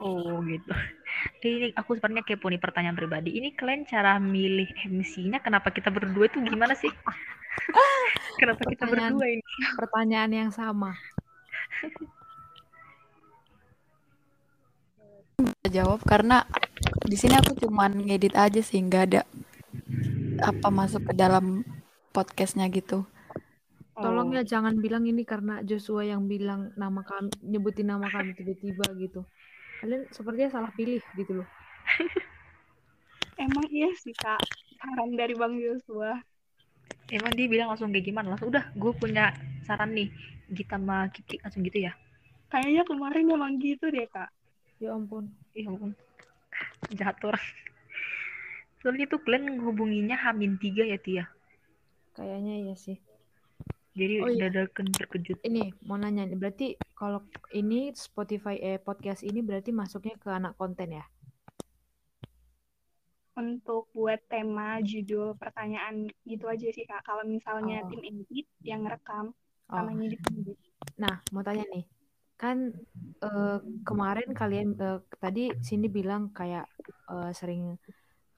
Oh 0.00 0.44
gitu. 0.44 0.72
Ini 1.40 1.72
aku 1.76 1.96
sebenarnya 1.96 2.24
kepo 2.24 2.52
nih 2.52 2.60
pertanyaan 2.60 2.96
pribadi. 2.96 3.36
Ini 3.36 3.56
kalian 3.56 3.88
cara 3.88 4.20
milih 4.20 4.68
MC-nya 4.88 5.40
kenapa 5.40 5.72
kita 5.72 5.88
berdua 5.88 6.28
itu 6.28 6.40
gimana 6.44 6.76
sih? 6.76 6.92
kenapa 8.40 8.60
kita 8.68 8.84
berdua 8.88 9.26
ini? 9.28 9.44
Pertanyaan 9.76 10.32
yang 10.32 10.50
sama. 10.52 10.96
jawab 15.70 16.02
karena 16.04 16.44
di 17.06 17.16
sini 17.16 17.38
aku 17.38 17.56
cuman 17.56 17.94
ngedit 18.04 18.34
aja 18.34 18.60
sih 18.60 18.82
nggak 18.82 19.04
ada 19.12 19.22
apa 20.42 20.68
masuk 20.72 21.06
ke 21.06 21.14
dalam 21.14 21.62
podcastnya 22.10 22.66
gitu. 22.72 23.06
Tolong 24.00 24.32
ya 24.32 24.42
jangan 24.42 24.80
bilang 24.80 25.04
ini 25.04 25.22
karena 25.28 25.60
Joshua 25.60 26.08
yang 26.08 26.24
bilang 26.24 26.72
nama 26.74 27.04
kami 27.04 27.28
nyebutin 27.44 27.92
nama 27.92 28.08
kami 28.08 28.32
tiba-tiba 28.32 28.86
gitu. 28.96 29.20
Kalian 29.84 30.08
sepertinya 30.08 30.48
salah 30.48 30.72
pilih 30.72 31.04
gitu 31.16 31.44
loh. 31.44 31.48
Emang 33.44 33.68
iya 33.68 33.92
sih 34.00 34.16
kak. 34.16 34.40
Saran 34.80 35.12
dari 35.16 35.36
bang 35.36 35.52
Joshua. 35.60 36.16
Emang 37.12 37.32
dia 37.36 37.46
bilang 37.48 37.72
langsung 37.72 37.92
kayak 37.92 38.08
gimana? 38.08 38.32
Langsung 38.32 38.48
udah 38.48 38.64
gue 38.72 38.92
punya 38.96 39.36
saran 39.68 39.92
nih. 39.92 40.08
Gita 40.50 40.80
sama 40.80 41.06
Kiki 41.12 41.38
langsung 41.44 41.62
gitu 41.62 41.78
ya? 41.84 41.92
Kayaknya 42.50 42.82
kemarin 42.88 43.24
emang 43.30 43.60
gitu 43.62 43.86
deh 43.92 44.08
kak. 44.10 44.32
Ya 44.82 44.96
ampun. 44.96 45.28
Ya 45.52 45.68
ampun. 45.68 45.92
Jahat 46.98 47.20
orang 47.28 47.44
soalnya 48.80 49.04
tuh 49.12 49.20
kalian 49.20 49.44
menghubunginya 49.44 50.16
Hamin 50.16 50.56
tiga 50.56 50.88
ya 50.88 50.96
Tia? 50.96 51.28
Kayaknya 52.16 52.54
iya 52.64 52.74
sih 52.80 52.96
jadi 53.90 54.22
oh, 54.22 54.30
iya. 54.30 54.46
dadakan 54.46 54.86
terkejut. 54.94 55.42
Ini 55.42 55.74
mau 55.82 55.98
nanya 55.98 56.22
nih, 56.22 56.38
berarti 56.38 56.66
kalau 56.94 57.26
ini 57.50 57.90
Spotify 57.90 58.56
eh 58.62 58.78
podcast 58.78 59.26
ini 59.26 59.42
berarti 59.42 59.74
masuknya 59.74 60.14
ke 60.14 60.30
anak 60.30 60.54
konten 60.54 60.94
ya? 60.94 61.04
Untuk 63.34 63.90
buat 63.90 64.20
tema, 64.30 64.78
judul, 64.84 65.34
pertanyaan 65.34 66.06
gitu 66.22 66.46
aja 66.46 66.68
sih 66.70 66.86
kak. 66.86 67.02
Kalau 67.02 67.26
misalnya 67.26 67.82
oh. 67.82 67.88
tim 67.90 68.02
edit 68.04 68.46
yang 68.62 68.86
rekam, 68.86 69.34
oh. 69.70 69.74
sama 69.74 69.90
Nah, 71.00 71.24
mau 71.34 71.42
tanya 71.42 71.64
nih, 71.72 71.84
kan 72.36 72.70
uh, 73.24 73.58
kemarin 73.82 74.30
kalian 74.36 74.76
uh, 74.78 75.00
tadi 75.18 75.50
sini 75.64 75.88
bilang 75.88 76.30
kayak 76.30 76.68
uh, 77.10 77.32
sering 77.34 77.74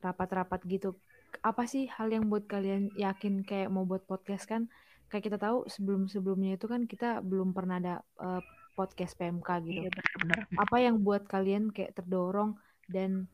rapat-rapat 0.00 0.64
gitu. 0.64 0.96
Apa 1.44 1.66
sih 1.66 1.90
hal 1.92 2.08
yang 2.08 2.30
buat 2.30 2.46
kalian 2.46 2.94
yakin 2.94 3.42
kayak 3.44 3.68
mau 3.68 3.84
buat 3.84 4.06
podcast 4.06 4.48
kan? 4.48 4.72
Kayak 5.12 5.28
kita 5.28 5.36
tahu 5.36 5.68
sebelum-sebelumnya 5.68 6.56
itu 6.56 6.64
kan 6.64 6.88
kita 6.88 7.20
belum 7.20 7.52
pernah 7.52 7.76
ada 7.76 7.94
uh, 8.16 8.40
podcast 8.72 9.12
PMK 9.20 9.48
gitu. 9.68 9.84
Iya, 9.84 9.90
benar. 10.24 10.48
Apa 10.56 10.80
yang 10.80 11.04
buat 11.04 11.28
kalian 11.28 11.68
kayak 11.68 12.00
terdorong 12.00 12.56
dan 12.88 13.28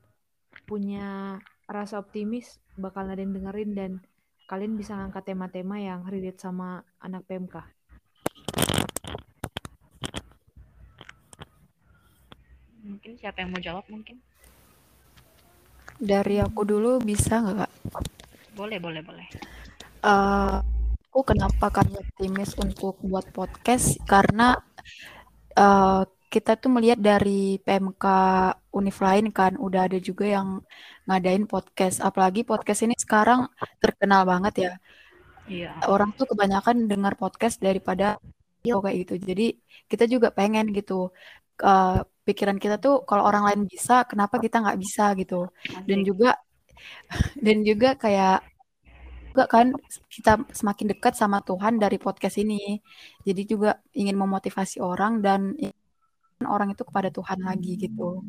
punya 0.67 1.39
rasa 1.71 2.03
optimis 2.03 2.59
bakal 2.75 3.07
ada 3.07 3.23
yang 3.23 3.31
dengerin 3.31 3.71
dan 3.79 3.91
kalian 4.51 4.75
bisa 4.75 4.99
ngangkat 4.99 5.23
tema-tema 5.23 5.79
yang 5.79 6.03
relate 6.11 6.43
sama 6.43 6.83
anak 6.99 7.23
PMK? 7.31 7.63
Mungkin 12.83 13.13
siapa 13.23 13.47
yang 13.47 13.55
mau 13.55 13.63
jawab 13.63 13.87
mungkin? 13.87 14.19
Dari 16.03 16.43
aku 16.43 16.67
dulu 16.67 16.99
bisa 16.99 17.39
nggak 17.39 17.57
kak? 17.63 17.73
Boleh, 18.59 18.83
boleh, 18.83 19.03
boleh. 19.07 19.27
Uh, 20.03 20.59
aku 21.19 21.35
kenapa 21.35 21.67
kami 21.75 21.99
optimis 21.99 22.55
untuk 22.63 22.95
buat 23.03 23.27
podcast 23.35 23.99
karena 24.07 24.55
uh, 25.59 26.07
kita 26.31 26.55
tuh 26.55 26.71
melihat 26.71 26.95
dari 26.95 27.59
PMK 27.59 28.07
Univ 28.71 28.95
lain 29.03 29.35
kan 29.35 29.59
udah 29.59 29.91
ada 29.91 29.99
juga 29.99 30.31
yang 30.31 30.63
ngadain 31.11 31.51
podcast. 31.51 31.99
Apalagi 32.07 32.47
podcast 32.47 32.87
ini 32.87 32.95
sekarang 32.95 33.51
terkenal 33.83 34.23
banget 34.31 34.55
ya. 34.63 34.73
Iya. 35.51 35.91
orang 35.91 36.15
tuh 36.15 36.31
kebanyakan 36.31 36.87
dengar 36.87 37.19
podcast 37.19 37.59
daripada 37.59 38.23
video 38.63 38.79
kayak 38.79 38.97
gitu. 39.03 39.15
Jadi 39.19 39.47
kita 39.91 40.07
juga 40.07 40.31
pengen 40.31 40.71
gitu 40.71 41.11
uh, 41.67 41.99
pikiran 42.23 42.63
kita 42.63 42.79
tuh 42.79 43.03
kalau 43.03 43.27
orang 43.27 43.43
lain 43.43 43.61
bisa 43.67 44.07
kenapa 44.07 44.39
kita 44.39 44.63
nggak 44.63 44.79
bisa 44.79 45.19
gitu. 45.19 45.51
Dan 45.83 46.07
juga 46.07 46.39
dan 47.43 47.67
juga 47.67 47.99
kayak 47.99 48.58
juga 49.31 49.45
kan 49.47 49.77
kita 50.09 50.49
semakin 50.51 50.97
dekat 50.97 51.15
sama 51.15 51.45
Tuhan 51.45 51.77
dari 51.79 52.01
podcast 52.01 52.41
ini. 52.41 52.81
Jadi 53.23 53.43
juga 53.45 53.79
ingin 53.95 54.17
memotivasi 54.17 54.81
orang 54.83 55.21
dan 55.21 55.55
orang 56.45 56.73
itu 56.73 56.83
kepada 56.83 57.13
Tuhan 57.13 57.45
lagi 57.45 57.79
gitu. 57.79 58.25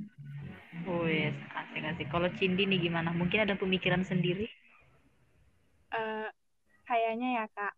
Oh 0.88 1.06
yes, 1.06 1.36
asik 1.53 1.84
asik. 1.86 2.08
Kalau 2.10 2.29
Cindy 2.38 2.65
nih 2.65 2.89
gimana? 2.89 3.12
Mungkin 3.13 3.44
ada 3.46 3.58
pemikiran 3.58 4.01
sendiri? 4.06 4.48
Uh, 5.89 6.29
kayaknya 6.86 7.41
ya 7.41 7.46
kak 7.50 7.74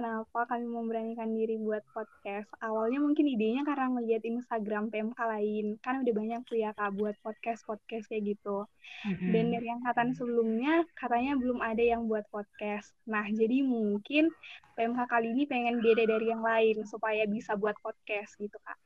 kenapa 0.00 0.48
kami 0.48 0.64
memberanikan 0.64 1.28
diri 1.36 1.60
buat 1.60 1.84
podcast. 1.92 2.48
Awalnya 2.64 3.04
mungkin 3.04 3.28
idenya 3.28 3.68
karena 3.68 3.92
melihat 3.92 4.24
Instagram 4.24 4.88
PMK 4.88 5.20
lain. 5.20 5.76
Kan 5.84 6.00
udah 6.00 6.14
banyak 6.16 6.40
tuh 6.48 6.56
ya 6.56 6.72
Kak 6.72 6.96
buat 6.96 7.12
podcast-podcast 7.20 8.08
kayak 8.08 8.32
gitu. 8.32 8.64
Mm-hmm. 9.04 9.28
Dan 9.28 9.44
dari 9.52 9.68
angkatan 9.68 10.16
sebelumnya 10.16 10.88
katanya 10.96 11.36
belum 11.36 11.60
ada 11.60 11.84
yang 11.84 12.08
buat 12.08 12.24
podcast. 12.32 12.96
Nah, 13.04 13.28
jadi 13.28 13.60
mungkin 13.60 14.32
PMK 14.80 15.04
kali 15.04 15.36
ini 15.36 15.44
pengen 15.44 15.84
beda 15.84 16.08
dari 16.08 16.32
yang 16.32 16.40
lain 16.40 16.80
supaya 16.88 17.28
bisa 17.28 17.52
buat 17.60 17.76
podcast 17.84 18.40
gitu 18.40 18.56
Kak. 18.56 18.80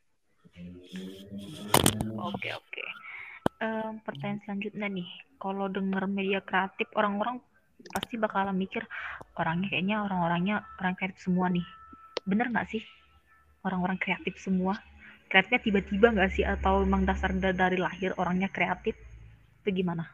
Oke, 2.18 2.50
oke. 2.50 2.84
Um, 3.62 4.02
pertanyaan 4.02 4.42
selanjutnya 4.42 4.90
nih. 4.90 5.10
Kalau 5.38 5.70
denger 5.70 6.10
media 6.10 6.42
kreatif, 6.42 6.90
orang-orang 6.98 7.38
pasti 7.92 8.16
bakalan 8.16 8.56
mikir 8.56 8.86
orangnya 9.36 9.68
kayaknya 9.70 9.96
orang-orangnya 10.06 10.56
orang 10.80 10.94
kreatif 10.96 11.20
semua 11.20 11.50
nih. 11.50 11.66
Bener 12.24 12.48
nggak 12.48 12.68
sih? 12.70 12.82
Orang-orang 13.64 14.00
kreatif 14.00 14.36
semua. 14.40 14.78
Kreatifnya 15.28 15.60
tiba-tiba 15.60 16.12
nggak 16.14 16.30
sih? 16.32 16.44
Atau 16.44 16.84
memang 16.84 17.04
dasar 17.08 17.32
dari 17.34 17.76
lahir 17.80 18.14
orangnya 18.16 18.48
kreatif? 18.48 18.96
Itu 19.64 19.70
gimana? 19.72 20.04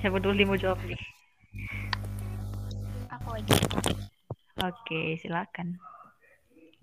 Siapa 0.00 0.18
dulu 0.20 0.36
mau 0.46 0.58
jawab 0.58 0.78
nih? 0.86 1.02
Aku 3.10 3.28
aja. 3.34 3.54
Oke 4.64 5.18
silakan. 5.20 5.76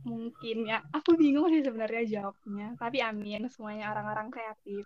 Mungkin 0.03 0.67
ya. 0.67 0.83
Aku 0.91 1.15
bingung 1.15 1.47
sih 1.47 1.63
sebenarnya 1.63 2.03
jawabnya. 2.19 2.75
Tapi 2.75 2.99
amin 2.99 3.47
semuanya 3.47 3.95
orang-orang 3.95 4.27
kreatif 4.27 4.83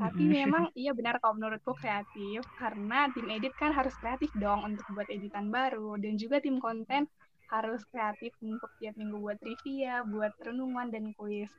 tapi 0.00 0.24
memang 0.28 0.68
iya 0.80 0.92
benar 0.96 1.20
kalau 1.20 1.34
menurutku 1.38 1.72
kreatif 1.76 2.40
karena 2.56 3.08
tim 3.14 3.26
edit 3.28 3.52
kan 3.56 3.70
harus 3.76 3.94
kreatif 4.00 4.30
dong 4.36 4.64
untuk 4.68 4.86
buat 4.94 5.08
editan 5.08 5.52
baru 5.52 5.96
dan 6.00 6.16
juga 6.20 6.40
tim 6.44 6.56
konten 6.60 7.08
harus 7.52 7.84
kreatif 7.92 8.32
untuk 8.40 8.72
tiap 8.80 8.96
minggu 8.96 9.20
buat 9.20 9.36
trivia, 9.36 10.00
buat 10.08 10.32
renungan 10.40 10.88
dan 10.88 11.12
kuis. 11.12 11.52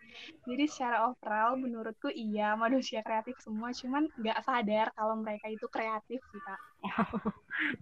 Jadi 0.50 0.66
secara 0.66 1.06
overall 1.06 1.54
menurutku 1.62 2.10
iya 2.10 2.58
manusia 2.64 3.06
kreatif 3.06 3.38
semua, 3.46 3.70
cuman 3.78 4.10
nggak 4.18 4.40
sadar 4.42 4.88
kalau 4.98 5.16
mereka 5.22 5.54
itu 5.54 5.70
kreatif 5.70 6.20
sih 6.34 6.42
kak. 6.42 6.58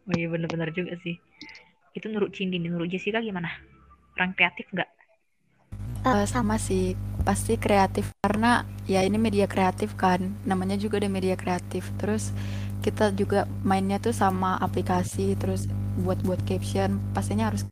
oh 0.07 0.13
iya 0.17 0.27
benar-benar 0.33 0.69
juga 0.75 0.93
sih. 1.03 1.15
Itu 1.97 2.07
menurut 2.11 2.31
Cindy, 2.35 2.57
menurut 2.59 2.87
Jessica 2.91 3.19
gimana? 3.23 3.49
Orang 4.15 4.35
kreatif 4.37 4.67
nggak? 4.71 4.89
Uh, 6.01 6.25
sama 6.25 6.57
sih, 6.57 6.97
pasti 7.21 7.61
kreatif 7.61 8.09
karena 8.25 8.65
ya 8.89 9.05
ini 9.05 9.21
media 9.21 9.45
kreatif 9.45 9.93
kan, 9.93 10.33
namanya 10.49 10.73
juga 10.73 10.97
ada 10.97 11.05
media 11.05 11.37
kreatif. 11.37 11.93
Terus 12.01 12.33
kita 12.81 13.13
juga 13.13 13.45
mainnya 13.61 14.01
tuh 14.01 14.09
sama 14.09 14.57
aplikasi, 14.57 15.37
terus 15.37 15.69
buat-buat 16.01 16.41
caption, 16.49 16.97
pastinya 17.13 17.53
harus. 17.53 17.69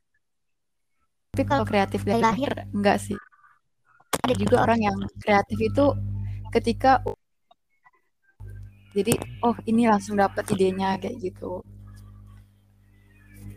Tapi 1.34 1.42
kalau 1.42 1.66
kreatif 1.66 2.06
dari 2.06 2.22
lahir 2.22 2.70
enggak 2.70 3.02
sih. 3.02 3.18
Ada 4.22 4.36
juga 4.38 4.62
orang 4.62 4.78
yang 4.78 4.98
kreatif 5.18 5.58
itu 5.58 5.86
ketika 6.54 7.02
jadi 8.94 9.18
oh 9.46 9.58
ini 9.70 9.86
langsung 9.90 10.18
dapat 10.18 10.46
idenya 10.54 10.98
kayak 11.02 11.18
gitu 11.22 11.62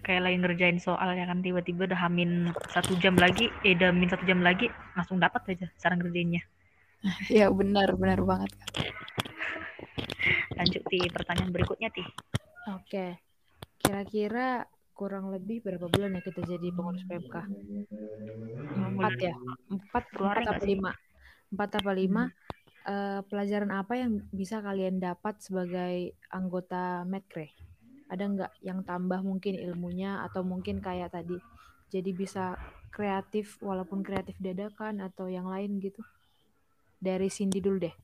kayak 0.03 0.27
lagi 0.27 0.37
ngerjain 0.43 0.79
soal 0.83 1.15
ya 1.15 1.25
kan 1.25 1.41
tiba-tiba 1.41 1.87
udah 1.87 2.01
hamin 2.05 2.51
satu 2.75 2.99
jam 2.99 3.15
lagi 3.15 3.49
eh 3.63 3.79
udah 3.79 3.95
hamin 3.95 4.11
satu 4.11 4.25
jam 4.27 4.43
lagi 4.43 4.67
langsung 4.99 5.23
dapat 5.23 5.57
aja 5.57 5.67
cara 5.79 5.95
ngerjainnya 5.95 6.43
ya 7.43 7.47
benar 7.51 7.95
benar 7.95 8.19
banget 8.23 8.51
lanjut 10.59 10.83
di 10.91 10.99
pertanyaan 11.11 11.51
berikutnya 11.51 11.91
ti 11.91 12.03
Oke. 12.71 13.19
Kira-kira 13.83 14.63
kurang 14.95 15.35
lebih 15.35 15.67
berapa 15.67 15.91
bulan 15.91 16.15
ya 16.15 16.23
kita 16.23 16.47
jadi 16.47 16.71
pengurus 16.71 17.03
PMK? 17.11 17.37
Empat 18.79 19.15
ya? 19.19 19.35
Empat, 19.67 20.05
Keluar 20.15 20.39
empat 20.39 20.55
apa 20.55 20.63
lima? 20.63 20.91
Empat 21.51 21.71
apa 21.83 21.93
lima? 21.93 22.23
Eh, 22.83 23.21
pelajaran 23.27 23.71
apa 23.75 23.99
yang 23.99 24.23
bisa 24.31 24.63
kalian 24.63 25.03
dapat 25.03 25.43
sebagai 25.43 26.15
anggota 26.31 27.03
Medcre? 27.03 27.51
Ada 28.13 28.25
nggak 28.29 28.53
yang 28.61 28.85
tambah 28.85 29.25
mungkin 29.25 29.57
ilmunya 29.57 30.21
atau 30.29 30.45
mungkin 30.45 30.85
kayak 30.85 31.17
tadi 31.17 31.41
jadi 31.89 32.11
bisa 32.13 32.61
kreatif 32.93 33.57
walaupun 33.65 34.05
kreatif 34.05 34.37
dadakan 34.37 35.01
atau 35.01 35.33
yang 35.33 35.49
lain 35.49 35.81
gitu? 35.81 36.05
Dari 37.01 37.33
Cindy 37.33 37.65
dulu 37.65 37.89
deh. 37.89 37.95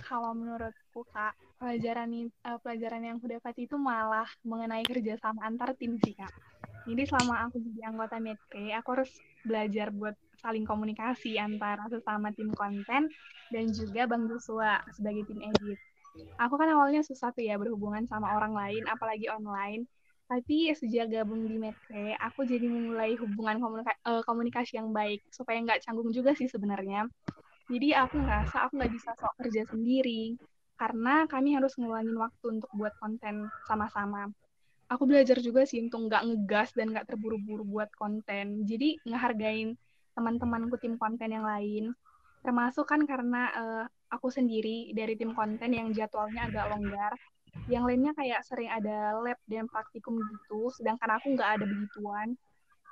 Kalau 0.00 0.32
menurutku 0.32 1.04
kak, 1.12 1.36
pelajaran 1.60 2.08
eh, 2.28 2.58
pelajaran 2.60 3.00
yang 3.04 3.16
aku 3.20 3.28
dapat 3.28 3.54
itu 3.60 3.76
malah 3.76 4.28
mengenai 4.44 4.84
kerjasama 4.84 5.44
antar 5.44 5.76
tim 5.76 6.00
sih 6.00 6.16
kak. 6.16 6.32
Jadi 6.84 7.08
selama 7.08 7.48
aku 7.48 7.56
jadi 7.60 7.88
anggota 7.88 8.20
Medcre, 8.20 8.68
aku 8.76 8.88
harus 8.92 9.12
belajar 9.44 9.88
buat 9.88 10.12
saling 10.44 10.68
komunikasi 10.68 11.40
antara 11.40 11.88
sesama 11.88 12.28
tim 12.36 12.52
konten 12.52 13.08
dan 13.48 13.64
juga 13.72 14.04
Bang 14.04 14.28
Joshua 14.28 14.84
sebagai 14.92 15.24
tim 15.24 15.40
edit. 15.40 15.80
Aku 16.34 16.54
kan 16.58 16.68
awalnya 16.74 17.02
susah 17.06 17.30
tuh 17.30 17.46
ya 17.46 17.54
berhubungan 17.62 18.04
sama 18.10 18.34
orang 18.34 18.54
lain, 18.54 18.82
apalagi 18.90 19.30
online. 19.30 19.86
Tapi 20.26 20.72
sejak 20.74 21.12
gabung 21.12 21.44
di 21.46 21.60
Medcre, 21.60 22.16
aku 22.18 22.42
jadi 22.48 22.66
memulai 22.66 23.14
hubungan 23.20 23.60
komunika- 23.60 24.00
eh, 24.08 24.22
komunikasi 24.24 24.80
yang 24.80 24.90
baik 24.90 25.20
supaya 25.30 25.60
nggak 25.62 25.84
canggung 25.84 26.10
juga 26.10 26.32
sih 26.34 26.48
sebenarnya. 26.48 27.06
Jadi 27.70 27.88
aku 27.96 28.14
ngerasa 28.24 28.56
aku 28.68 28.72
nggak 28.80 28.92
bisa 28.92 29.10
sok 29.16 29.32
kerja 29.40 29.62
sendiri 29.68 30.36
karena 30.80 31.24
kami 31.30 31.56
harus 31.56 31.72
ngeluangin 31.78 32.16
waktu 32.18 32.46
untuk 32.60 32.70
buat 32.74 32.92
konten 33.00 33.48
sama-sama. 33.64 34.28
Aku 34.92 35.04
belajar 35.08 35.40
juga 35.40 35.64
sih 35.64 35.80
untuk 35.80 36.08
nggak 36.08 36.22
ngegas 36.28 36.68
dan 36.76 36.92
nggak 36.92 37.06
terburu-buru 37.08 37.64
buat 37.64 37.90
konten. 37.96 38.68
Jadi 38.68 39.00
ngehargain 39.08 39.76
teman-temanku 40.16 40.76
tim 40.82 40.94
konten 41.00 41.30
yang 41.32 41.46
lain. 41.46 41.94
Termasuk 42.44 42.84
kan 42.84 43.00
karena 43.08 43.42
eh, 43.56 43.84
aku 44.14 44.30
sendiri 44.30 44.94
dari 44.94 45.18
tim 45.18 45.34
konten 45.34 45.74
yang 45.74 45.90
jadwalnya 45.90 46.46
agak 46.46 46.70
longgar. 46.70 47.12
Yang 47.70 47.84
lainnya 47.86 48.12
kayak 48.18 48.40
sering 48.46 48.70
ada 48.70 49.18
lab 49.18 49.38
dan 49.46 49.66
praktikum 49.70 50.18
gitu, 50.18 50.70
sedangkan 50.74 51.18
aku 51.18 51.34
nggak 51.34 51.50
ada 51.60 51.64
begituan. 51.66 52.34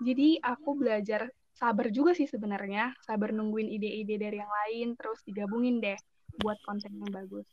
Jadi 0.03 0.43
aku 0.43 0.75
belajar 0.75 1.31
sabar 1.53 1.87
juga 1.95 2.17
sih 2.17 2.27
sebenarnya, 2.27 2.97
sabar 3.05 3.31
nungguin 3.31 3.69
ide-ide 3.71 4.19
dari 4.19 4.43
yang 4.43 4.51
lain, 4.51 4.99
terus 4.99 5.23
digabungin 5.23 5.79
deh 5.79 5.99
buat 6.41 6.59
konten 6.65 6.91
yang 6.97 7.11
bagus. 7.13 7.47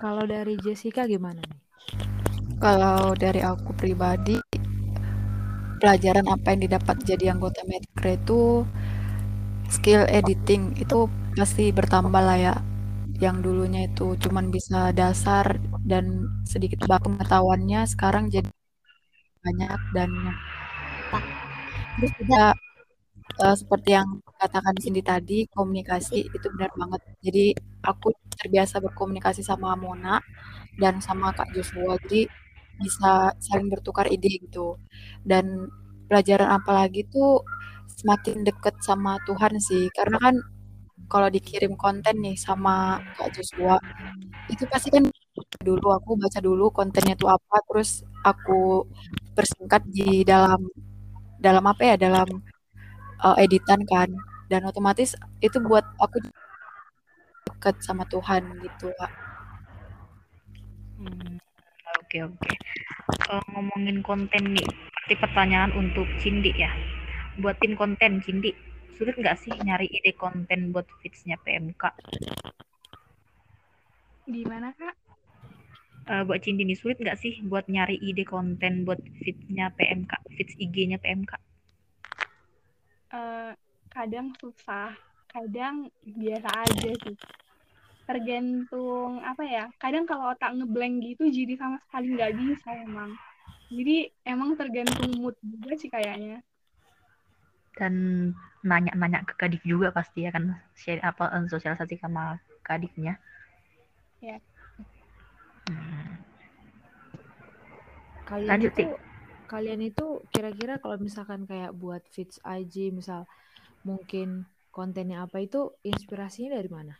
Kalau 0.00 0.24
dari 0.26 0.58
Jessica 0.58 1.06
gimana 1.06 1.40
nih? 1.40 1.60
Kalau 2.58 3.12
dari 3.12 3.44
aku 3.44 3.76
pribadi, 3.76 4.40
pelajaran 5.84 6.24
apa 6.32 6.56
yang 6.56 6.60
didapat 6.64 6.96
jadi 7.04 7.36
anggota 7.36 7.60
Medcre 7.68 8.16
itu 8.16 8.64
skill 9.76 10.02
editing 10.18 10.62
itu 10.84 10.98
pasti 11.38 11.64
bertambah 11.78 12.22
lah 12.28 12.38
ya. 12.46 12.54
Yang 13.24 13.36
dulunya 13.46 13.80
itu 13.90 14.06
cuman 14.22 14.46
bisa 14.56 14.78
dasar 15.00 15.46
dan 15.90 16.04
sedikit 16.52 16.78
pengetahuannya 17.04 17.80
sekarang 17.92 18.24
jadi 18.34 18.50
banyak 19.44 19.80
dan 19.96 20.10
terus 21.96 22.12
juga 22.20 22.42
eh, 23.44 23.56
seperti 23.60 23.90
yang 23.98 24.08
katakan 24.40 24.74
Cindy 24.82 25.02
tadi 25.12 25.38
komunikasi 25.56 26.18
itu 26.36 26.46
benar 26.54 26.70
banget. 26.80 27.00
Jadi 27.26 27.44
aku 27.90 28.08
terbiasa 28.40 28.76
berkomunikasi 28.84 29.42
sama 29.50 29.68
Mona 29.78 30.16
dan 30.82 30.94
sama 31.06 31.26
Kak 31.36 31.50
Joshua. 31.56 31.96
Jadi 32.06 32.22
bisa 32.82 33.32
saling 33.46 33.68
bertukar 33.72 34.06
ide 34.14 34.30
gitu. 34.44 34.78
Dan 35.24 35.46
pelajaran 36.08 36.50
apalagi 36.58 37.02
tuh 37.14 37.42
semakin 38.04 38.44
deket 38.44 38.76
sama 38.84 39.16
Tuhan 39.24 39.56
sih. 39.56 39.88
Karena 39.96 40.20
kan 40.20 40.36
kalau 41.08 41.32
dikirim 41.32 41.72
konten 41.80 42.20
nih 42.20 42.36
sama 42.36 43.00
Kak 43.16 43.32
Joshua, 43.32 43.80
itu 44.52 44.68
pasti 44.68 44.92
kan 44.92 45.08
dulu 45.64 45.88
aku 45.96 46.20
baca 46.20 46.36
dulu 46.44 46.68
kontennya 46.68 47.16
tuh 47.16 47.32
apa, 47.32 47.56
terus 47.64 48.04
aku 48.20 48.84
persingkat 49.32 49.88
di 49.88 50.20
dalam 50.28 50.68
dalam 51.40 51.64
apa 51.64 51.82
ya, 51.82 51.96
dalam 51.96 52.28
uh, 53.24 53.36
editan 53.40 53.80
kan. 53.88 54.12
Dan 54.52 54.68
otomatis 54.68 55.16
itu 55.40 55.56
buat 55.64 55.88
aku 55.96 56.20
deket 57.48 57.80
sama 57.80 58.04
Tuhan 58.12 58.44
gitu, 58.60 58.92
Kak. 59.00 59.12
Hmm, 61.00 61.40
Oke 62.04 62.20
oke. 62.20 62.52
Eh, 63.32 63.44
ngomongin 63.56 64.04
konten 64.04 64.52
nih, 64.52 64.68
seperti 64.68 65.14
pertanyaan 65.24 65.72
untuk 65.72 66.04
Cindy 66.20 66.52
ya. 66.52 66.68
Buat 67.34 67.58
tim 67.58 67.74
konten 67.74 68.22
Cindy, 68.22 68.54
sulit 68.94 69.18
nggak 69.18 69.34
sih 69.42 69.50
nyari 69.50 69.90
ide 69.90 70.14
konten 70.14 70.70
buat 70.70 70.86
feeds-nya 71.02 71.34
PMK? 71.42 71.82
Gimana 74.30 74.70
kak? 74.78 74.94
Eh, 76.04 76.22
buat 76.22 76.38
Cindy 76.46 76.62
nih 76.62 76.78
sulit 76.78 77.02
nggak 77.02 77.18
sih 77.18 77.42
buat 77.42 77.66
nyari 77.66 77.98
ide 77.98 78.22
konten 78.22 78.86
buat 78.86 79.02
feeds-nya 79.18 79.74
PMK, 79.74 80.12
feeds 80.38 80.54
IG-nya 80.62 81.02
PMK? 81.02 81.34
Eh, 83.10 83.52
kadang 83.90 84.30
susah, 84.38 84.94
kadang 85.26 85.90
biasa 86.06 86.48
aja 86.70 86.90
sih. 87.02 87.18
Tergantung 88.06 89.26
apa 89.26 89.42
ya? 89.42 89.64
Kadang 89.82 90.06
kalau 90.06 90.30
otak 90.30 90.54
ngeblank 90.54 91.02
gitu 91.02 91.26
jadi 91.34 91.58
sama 91.58 91.82
sekali 91.82 92.14
nggak 92.14 92.32
bisa 92.38 92.68
emang. 92.78 93.10
Jadi 93.74 94.06
emang 94.22 94.54
tergantung 94.54 95.18
mood 95.18 95.34
juga 95.42 95.74
sih 95.74 95.90
kayaknya. 95.90 96.38
Dan 97.74 97.94
nanya-nanya 98.64 99.26
ke 99.28 99.34
Kadif 99.36 99.60
juga 99.66 99.90
pasti 99.90 100.24
ya 100.24 100.30
kan 100.32 100.56
share 100.78 101.02
apa 101.04 101.28
eh, 101.34 101.44
sosialisasi 101.50 102.00
sama 102.00 102.38
Kadifnya. 102.64 103.18
Ya. 104.22 104.40
Hmm. 105.68 106.16
Kalian 108.24 108.50
Lanjut, 108.56 108.72
itu 108.72 108.88
kalian 109.44 109.80
itu 109.84 110.24
kira-kira 110.32 110.80
kalau 110.80 110.96
misalkan 110.96 111.44
kayak 111.44 111.76
buat 111.76 112.00
feeds 112.08 112.40
IG 112.40 112.88
misal 112.90 113.28
mungkin 113.84 114.48
kontennya 114.72 115.28
apa 115.28 115.44
itu 115.44 115.76
inspirasinya 115.84 116.56
dari 116.56 116.70
mana? 116.72 116.94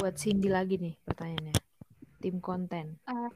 Buat 0.00 0.16
Cindy 0.16 0.48
lagi 0.48 0.80
nih 0.80 0.96
pertanyaannya. 1.04 1.54
Tim 2.24 2.40
konten. 2.40 2.96
Eh, 3.04 3.30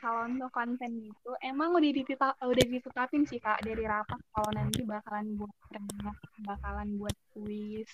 kalau 0.00 0.28
untuk 0.28 0.50
konten 0.54 1.02
itu 1.02 1.30
emang 1.42 1.74
udah 1.74 1.92
ditita- 1.92 2.38
udah 2.40 2.66
ditetapin 2.66 3.22
sih 3.26 3.40
kak 3.42 3.62
dari 3.64 3.84
rapat 3.84 4.20
kalau 4.30 4.50
nanti 4.54 4.86
bakalan 4.86 5.26
buat 5.34 5.56
renungan, 5.72 6.16
bakalan 6.46 6.88
buat 7.00 7.16
kuis, 7.34 7.88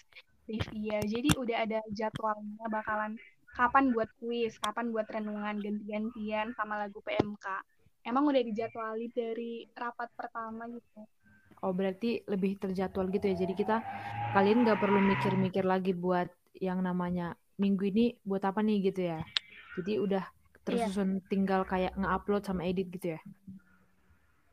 trivia. 0.44 0.98
Jadi 1.04 1.30
udah 1.38 1.56
ada 1.64 1.80
jadwalnya 1.90 2.66
bakalan 2.68 3.16
kapan 3.52 3.92
buat 3.92 4.10
kuis, 4.20 4.56
kapan 4.60 4.92
buat 4.92 5.06
renungan 5.08 5.60
ganti-gantian 5.60 6.56
sama 6.56 6.80
lagu 6.80 7.00
PMK. 7.04 7.46
Emang 8.02 8.26
udah 8.26 8.42
dijadwali 8.42 9.06
dari 9.14 9.68
rapat 9.78 10.10
pertama 10.18 10.66
gitu. 10.66 11.06
Oh 11.62 11.70
berarti 11.70 12.26
lebih 12.26 12.58
terjadwal 12.58 13.06
gitu 13.14 13.30
ya. 13.30 13.36
Jadi 13.46 13.54
kita 13.54 13.78
kalian 14.34 14.66
nggak 14.66 14.80
perlu 14.82 14.98
mikir-mikir 14.98 15.62
lagi 15.62 15.94
buat 15.94 16.26
yang 16.58 16.82
namanya 16.82 17.38
minggu 17.60 17.86
ini 17.86 18.18
buat 18.26 18.42
apa 18.42 18.58
nih 18.64 18.90
gitu 18.90 19.06
ya. 19.06 19.22
Jadi 19.78 20.02
udah 20.02 20.24
tersusun 20.62 21.22
tinggal 21.26 21.66
kayak 21.66 21.94
nge-upload 21.98 22.42
sama 22.46 22.62
edit 22.66 22.88
gitu 22.94 23.18
ya. 23.18 23.20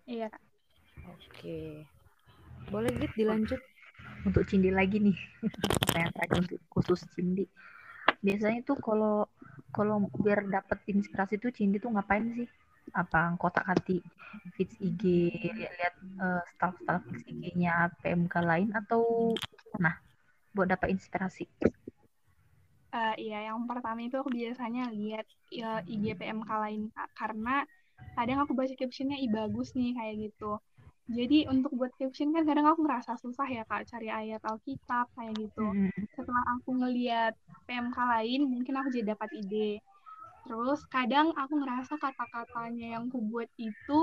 Iya. 0.09 0.29
Oke. 1.05 1.85
Boleh 2.73 2.91
Git 2.97 3.13
dilanjut? 3.13 3.61
Untuk 4.25 4.43
Cindy 4.49 4.73
lagi 4.73 4.97
nih. 4.97 5.17
Pertanyaan 5.85 6.13
tadi 6.17 6.35
untuk 6.49 6.59
khusus 6.73 7.01
Cindy. 7.13 7.45
Biasanya 8.19 8.65
tuh 8.65 8.77
kalau 8.81 9.29
kalau 9.69 10.09
biar 10.19 10.49
dapet 10.49 10.81
inspirasi 10.89 11.37
tuh 11.37 11.53
Cindy 11.53 11.77
tuh 11.77 11.93
ngapain 11.93 12.25
sih? 12.33 12.49
Apa 12.89 13.37
kotak 13.37 13.69
hati 13.69 14.01
feeds 14.57 14.77
IG, 14.81 15.03
lihat-lihat 15.45 15.95
eh, 16.01 16.43
staff-staff 16.53 17.01
IG-nya 17.25 17.93
PMK 18.01 18.33
lain 18.41 18.69
atau 18.73 19.33
nah 19.77 19.97
buat 20.53 20.69
dapat 20.69 20.93
inspirasi? 20.93 21.45
Eh, 22.89 23.13
iya, 23.21 23.37
yang 23.53 23.69
pertama 23.69 24.01
itu 24.01 24.17
aku 24.17 24.33
biasanya 24.33 24.89
lihat 24.89 25.25
ya, 25.53 25.85
IG 25.85 26.05
PMK 26.17 26.49
lain 26.63 26.81
Kak. 26.89 27.09
karena 27.13 27.61
kadang 28.17 28.41
aku 28.41 28.53
baca 28.57 28.73
captionnya 28.73 29.17
i 29.21 29.27
bagus 29.29 29.77
nih 29.77 29.93
kayak 29.93 30.15
gitu. 30.25 30.57
Jadi 31.09 31.37
untuk 31.53 31.71
buat 31.77 31.93
caption 31.97 32.29
kan 32.33 32.43
kadang 32.49 32.65
aku 32.69 32.81
ngerasa 32.85 33.17
susah 33.21 33.47
ya 33.49 33.63
kak 33.65 33.89
cari 33.89 34.09
ayat 34.09 34.41
Alkitab 34.45 35.05
kayak 35.17 35.33
gitu. 35.37 35.65
Hmm. 35.69 35.89
Setelah 36.17 36.43
aku 36.57 36.69
ngeliat 36.81 37.33
PMK 37.69 37.97
lain 37.97 38.39
mungkin 38.49 38.73
aku 38.77 38.89
jadi 38.93 39.13
dapat 39.13 39.29
ide. 39.37 39.81
Terus 40.45 40.81
kadang 40.89 41.33
aku 41.37 41.53
ngerasa 41.61 41.93
kata-katanya 42.01 42.85
yang 42.97 43.03
aku 43.09 43.21
buat 43.21 43.49
itu 43.61 43.99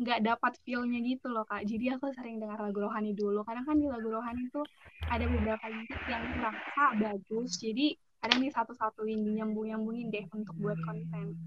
nggak 0.00 0.20
dapat 0.24 0.52
feel-nya 0.64 1.00
gitu 1.04 1.26
loh 1.32 1.44
kak. 1.48 1.64
Jadi 1.64 1.84
aku 1.96 2.12
sering 2.16 2.36
dengar 2.40 2.60
lagu 2.60 2.80
rohani 2.84 3.12
dulu. 3.16 3.40
Karena 3.44 3.64
kan 3.64 3.76
di 3.80 3.88
lagu 3.88 4.08
rohani 4.12 4.48
itu 4.52 4.60
ada 5.08 5.24
beberapa 5.28 5.66
lirik 5.72 6.00
yang 6.04 6.24
merasa 6.32 6.92
bagus. 6.96 7.56
Jadi 7.60 7.96
ada 8.22 8.34
nih 8.34 8.50
satu-satuin 8.50 9.20
dinyambung-nyambungin 9.22 10.10
deh 10.10 10.24
untuk 10.34 10.54
buat 10.58 10.78
konten. 10.82 11.38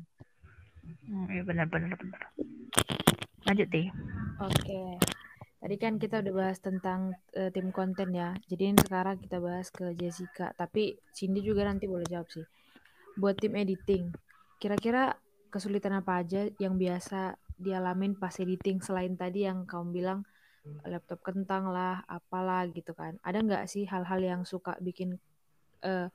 Hmm, 1.07 1.27
iya 1.27 1.43
benar-benar 1.43 1.93
benar. 1.99 2.21
Lanjut 3.47 3.67
deh. 3.67 3.88
Oke. 4.39 4.97
Tadi 5.62 5.75
kan 5.77 6.01
kita 6.01 6.25
udah 6.25 6.34
bahas 6.34 6.57
tentang 6.57 7.13
uh, 7.38 7.53
tim 7.53 7.69
konten 7.69 8.10
ya. 8.17 8.34
Jadi 8.49 8.73
sekarang 8.81 9.21
kita 9.21 9.38
bahas 9.38 9.69
ke 9.69 9.93
Jessica. 9.93 10.49
Tapi 10.57 10.97
Cindy 11.13 11.45
juga 11.45 11.67
nanti 11.69 11.86
boleh 11.86 12.07
jawab 12.10 12.25
sih. 12.34 12.47
Buat 13.13 13.43
tim 13.43 13.53
editing, 13.53 14.10
kira-kira 14.57 15.13
kesulitan 15.51 15.99
apa 15.99 16.23
aja 16.23 16.47
yang 16.57 16.79
biasa 16.79 17.36
dialamin 17.60 18.17
pas 18.17 18.34
editing 18.39 18.81
selain 18.81 19.13
tadi 19.13 19.45
yang 19.45 19.67
kamu 19.67 19.93
bilang 19.93 20.19
laptop 20.88 21.21
kentang 21.21 21.69
lah, 21.69 22.01
apalah 22.10 22.65
gitu 22.71 22.97
kan. 22.97 23.21
Ada 23.21 23.45
nggak 23.45 23.63
sih 23.69 23.86
hal-hal 23.86 24.17
yang 24.23 24.41
suka 24.47 24.79
bikin 24.81 25.21
uh, 25.86 26.10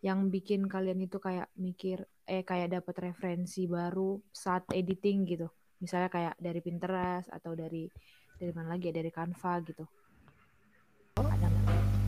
yang 0.00 0.32
bikin 0.32 0.64
kalian 0.64 1.04
itu 1.04 1.20
kayak 1.20 1.52
mikir 1.60 2.08
eh 2.24 2.40
kayak 2.40 2.80
dapat 2.80 3.12
referensi 3.12 3.68
baru 3.68 4.16
saat 4.32 4.64
editing 4.72 5.28
gitu? 5.28 5.48
Misalnya 5.80 6.08
kayak 6.08 6.34
dari 6.40 6.60
Pinterest 6.64 7.28
atau 7.28 7.52
dari 7.52 7.88
dari 8.40 8.52
mana 8.56 8.76
lagi 8.76 8.88
ya 8.88 8.94
dari 8.96 9.10
Canva 9.12 9.52
gitu. 9.64 9.84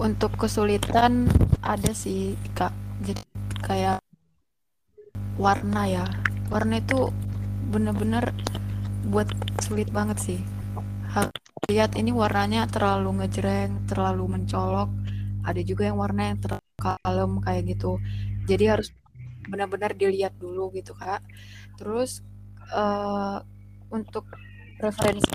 Untuk 0.00 0.32
kesulitan 0.40 1.28
ada 1.60 1.92
sih 1.92 2.32
kak. 2.56 2.72
Jadi 3.04 3.22
kayak 3.60 4.00
warna 5.36 5.84
ya. 5.84 6.04
Warna 6.48 6.80
itu 6.80 7.12
bener-bener 7.68 8.32
buat 9.12 9.28
sulit 9.60 9.92
banget 9.92 10.18
sih. 10.20 10.40
Lihat 11.68 12.00
ini 12.00 12.12
warnanya 12.12 12.64
terlalu 12.72 13.20
ngejreng, 13.20 13.84
terlalu 13.84 14.40
mencolok. 14.40 14.88
Ada 15.44 15.60
juga 15.60 15.92
yang 15.92 16.00
warna 16.00 16.32
yang 16.32 16.38
terlalu 16.40 16.71
kalem 16.82 17.32
kayak 17.44 17.62
gitu. 17.70 18.02
Jadi 18.50 18.64
harus 18.66 18.88
benar-benar 19.46 19.94
dilihat 19.94 20.34
dulu 20.38 20.74
gitu 20.74 20.92
kak. 20.98 21.22
Terus 21.78 22.22
uh, 22.74 23.38
untuk 23.94 24.26
referensi 24.82 25.30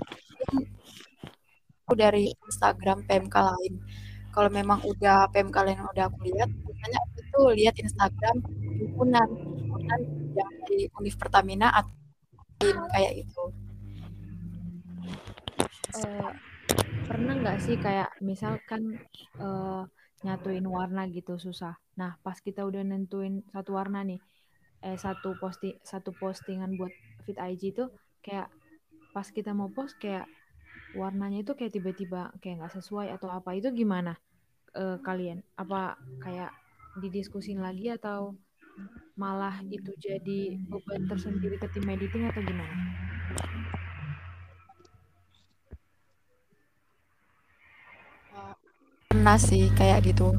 aku 1.88 1.96
dari 1.96 2.28
Instagram 2.44 3.08
PMK 3.08 3.32
lain. 3.32 3.74
Kalau 4.28 4.52
memang 4.52 4.84
udah 4.84 5.32
PMK 5.32 5.56
lain 5.64 5.80
udah 5.88 6.04
aku 6.12 6.20
lihat, 6.28 6.52
biasanya 6.52 7.00
tuh 7.32 7.48
lihat 7.56 7.74
Instagram 7.80 8.36
himpunan, 8.76 9.28
himpunan 9.56 10.00
yang 10.36 10.52
di 10.68 10.84
Univ 11.00 11.16
Pertamina 11.16 11.72
atau 11.72 11.96
kayak 12.92 13.24
itu. 13.24 13.42
Uh, 15.96 16.30
pernah 17.08 17.34
nggak 17.40 17.58
sih 17.64 17.80
kayak 17.80 18.12
misalkan 18.20 19.00
uh, 19.40 19.88
nyatuin 20.26 20.66
warna 20.66 21.06
gitu 21.10 21.38
susah. 21.38 21.78
Nah 21.94 22.18
pas 22.24 22.38
kita 22.38 22.66
udah 22.66 22.82
nentuin 22.82 23.42
satu 23.54 23.78
warna 23.78 24.02
nih, 24.02 24.18
eh 24.82 24.98
satu 24.98 25.38
posting 25.38 25.78
satu 25.82 26.10
postingan 26.14 26.74
buat 26.74 26.90
fit 27.26 27.38
IG 27.38 27.74
itu 27.74 27.84
kayak 28.22 28.50
pas 29.14 29.26
kita 29.30 29.54
mau 29.54 29.70
post 29.70 29.98
kayak 29.98 30.26
warnanya 30.94 31.42
itu 31.42 31.52
kayak 31.54 31.74
tiba-tiba 31.74 32.32
kayak 32.42 32.64
nggak 32.64 32.74
sesuai 32.80 33.12
atau 33.14 33.28
apa 33.28 33.54
itu 33.54 33.68
gimana 33.74 34.16
uh, 34.78 34.96
kalian 35.04 35.44
apa 35.58 35.98
kayak 36.22 36.54
didiskusin 36.98 37.60
lagi 37.60 37.92
atau 37.92 38.34
malah 39.18 39.58
itu 39.66 39.90
jadi 39.98 40.54
beban 40.70 41.10
tersendiri 41.10 41.58
ke 41.58 41.66
tim 41.74 41.86
editing 41.90 42.30
atau 42.30 42.42
gimana? 42.42 42.74
Pernah 49.28 49.44
sih 49.44 49.68
kayak 49.76 50.08
gitu. 50.08 50.32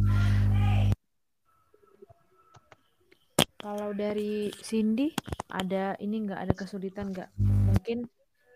Kalau 3.61 3.93
dari 3.93 4.49
Cindy 4.65 5.13
ada 5.45 5.93
ini 6.01 6.25
nggak 6.25 6.41
ada 6.41 6.53
kesulitan 6.57 7.13
nggak? 7.13 7.29
Mungkin 7.37 8.09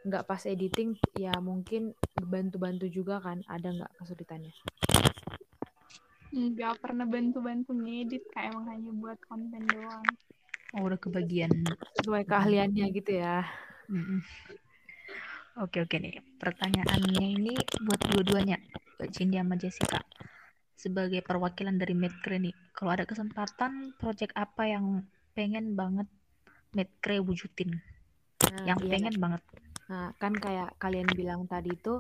nggak 0.09 0.25
pas 0.25 0.41
editing 0.49 0.97
ya 1.21 1.37
mungkin 1.37 1.93
bantu-bantu 2.17 2.89
juga 2.89 3.21
kan 3.21 3.45
ada 3.45 3.77
nggak 3.77 3.93
kesulitannya? 4.01 4.57
Nggak 6.33 6.81
pernah 6.81 7.05
bantu-bantu 7.05 7.77
ngedit 7.77 8.25
kayak 8.33 8.57
emang 8.57 8.73
hanya 8.73 8.89
buat 8.89 9.21
konten 9.29 9.61
doang. 9.69 10.01
Oh 10.73 10.89
udah 10.89 10.97
kebagian. 10.97 11.53
Sesuai 12.01 12.25
keahliannya 12.25 12.89
gitu 12.89 13.21
ya 13.21 13.45
oke 15.59 15.77
oke 15.83 15.95
nih 15.99 16.21
pertanyaannya 16.39 17.25
ini 17.37 17.53
buat 17.83 18.01
dua-duanya 18.13 18.57
buat 18.97 19.09
Cindy 19.13 19.37
sama 19.37 19.55
Jessica 19.59 19.99
sebagai 20.73 21.21
perwakilan 21.21 21.77
dari 21.77 21.93
Medcre 21.93 22.39
nih 22.41 22.55
kalau 22.73 22.93
ada 22.95 23.05
kesempatan 23.05 23.93
project 24.01 24.33
apa 24.33 24.65
yang 24.69 25.05
pengen 25.37 25.77
banget 25.77 26.09
Medcre 26.73 27.21
wujudin 27.21 27.77
nah, 28.49 28.73
yang 28.73 28.79
iya. 28.81 28.91
pengen 28.97 29.15
banget 29.21 29.43
Nah, 29.91 30.15
kan 30.15 30.33
kayak 30.35 30.79
kalian 30.79 31.07
bilang 31.11 31.43
tadi 31.45 31.75
itu 31.75 31.99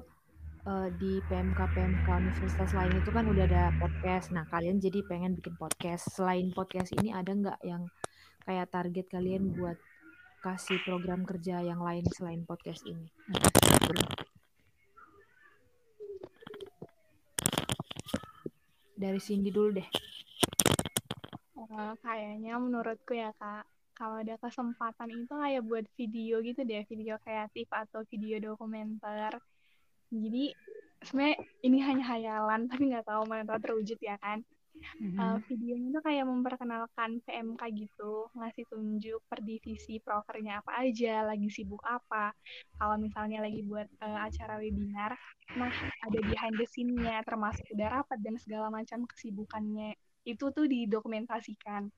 uh, 0.63 0.87
di 0.95 1.19
PMK 1.27 1.59
PMK 1.59 2.07
universitas 2.07 2.71
lain 2.71 2.95
itu 2.95 3.09
kan 3.11 3.27
udah 3.27 3.43
ada 3.43 3.63
podcast. 3.77 4.31
Nah, 4.31 4.47
kalian 4.47 4.79
jadi 4.79 5.03
pengen 5.05 5.35
bikin 5.35 5.53
podcast. 5.59 6.07
Selain 6.15 6.47
podcast 6.55 6.95
ini 6.95 7.11
ada 7.11 7.29
nggak 7.29 7.59
yang 7.61 7.85
kayak 8.47 8.71
target 8.71 9.07
kalian 9.11 9.55
buat 9.55 9.75
kasih 10.43 10.75
program 10.83 11.23
kerja 11.23 11.63
yang 11.63 11.79
lain 11.79 12.03
selain 12.11 12.43
podcast 12.43 12.83
ini? 12.83 13.07
Dari 18.99 19.19
Cindy 19.23 19.55
dulu 19.55 19.79
deh. 19.79 19.87
Uh, 21.73 21.95
kayaknya 22.03 22.59
menurutku 22.59 23.15
ya 23.15 23.31
kak, 23.39 23.65
kalau 23.95 24.19
ada 24.19 24.35
kesempatan 24.37 25.09
itu 25.15 25.31
kayak 25.31 25.63
buat 25.63 25.85
video 25.95 26.43
gitu 26.43 26.61
deh, 26.67 26.83
video 26.91 27.15
kreatif 27.23 27.71
atau 27.71 28.03
video 28.11 28.37
dokumenter. 28.43 29.39
Jadi 30.11 30.53
sebenarnya 31.07 31.39
ini 31.63 31.77
hanya 31.81 32.03
hayalan, 32.03 32.61
tapi 32.69 32.91
nggak 32.91 33.07
tahu 33.07 33.23
mana 33.31 33.47
terwujud 33.47 33.97
ya 34.03 34.19
kan. 34.19 34.43
Mm-hmm. 34.99 35.19
Uh, 35.19 35.37
videonya 35.47 35.87
itu 35.93 36.01
kayak 36.03 36.25
memperkenalkan 36.27 37.09
PMK 37.23 37.61
gitu, 37.75 38.27
ngasih 38.35 38.65
tunjuk 38.69 39.19
per 39.25 39.39
divisi 39.41 39.97
prokernya 40.03 40.61
apa 40.61 40.83
aja, 40.83 41.23
lagi 41.25 41.49
sibuk 41.49 41.81
apa. 41.87 42.35
Kalau 42.77 42.95
misalnya 42.99 43.43
lagi 43.43 43.63
buat 43.65 43.87
uh, 44.03 44.19
acara 44.27 44.59
webinar, 44.59 45.15
nah 45.55 45.73
ada 46.03 46.19
behind 46.23 46.55
the 46.59 46.67
scene-nya, 46.67 47.23
termasuk 47.23 47.63
udah 47.73 48.01
rapat 48.01 48.19
dan 48.21 48.35
segala 48.37 48.69
macam 48.69 49.07
kesibukannya 49.09 49.95
itu 50.23 50.45
tuh 50.51 50.65
didokumentasikan. 50.67 51.91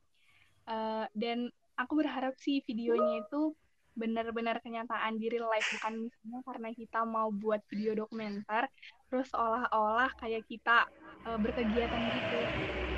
Uh, 0.65 1.05
dan 1.13 1.53
aku 1.77 1.99
berharap 2.01 2.33
sih 2.41 2.63
videonya 2.65 3.21
itu 3.21 3.53
benar-benar 3.95 4.59
kenyataan 4.59 5.15
di 5.15 5.31
real 5.31 5.47
life 5.47 5.71
bukan 5.79 6.11
misalnya 6.11 6.39
karena 6.43 6.69
kita 6.75 6.99
mau 7.07 7.31
buat 7.31 7.63
video 7.71 7.95
dokumenter 7.95 8.67
terus 9.07 9.31
seolah-olah 9.31 10.11
kayak 10.19 10.43
kita 10.51 10.83
uh, 11.25 11.37
berkegiatan 11.41 12.01
gitu. 12.13 12.39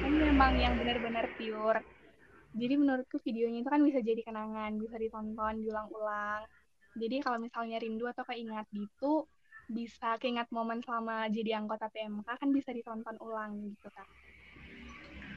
Kan 0.03 0.13
memang 0.13 0.53
yang 0.59 0.75
benar-benar 0.75 1.31
pure. 1.35 1.81
Jadi 2.57 2.73
menurutku 2.79 3.21
videonya 3.21 3.63
itu 3.63 3.69
kan 3.69 3.81
bisa 3.83 3.99
jadi 4.01 4.21
kenangan 4.23 4.77
bisa 4.79 4.95
ditonton 4.99 5.63
diulang-ulang. 5.63 6.45
Jadi 6.97 7.21
kalau 7.21 7.37
misalnya 7.37 7.77
rindu 7.77 8.09
atau 8.09 8.25
keingat 8.25 8.65
gitu 8.73 9.25
bisa 9.67 10.15
keingat 10.23 10.47
momen 10.47 10.79
selama 10.79 11.27
jadi 11.27 11.59
anggota 11.59 11.91
PMK 11.91 12.23
kan 12.23 12.49
bisa 12.55 12.71
ditonton 12.71 13.19
ulang 13.19 13.67
gitu 13.67 13.91
kan 13.91 14.07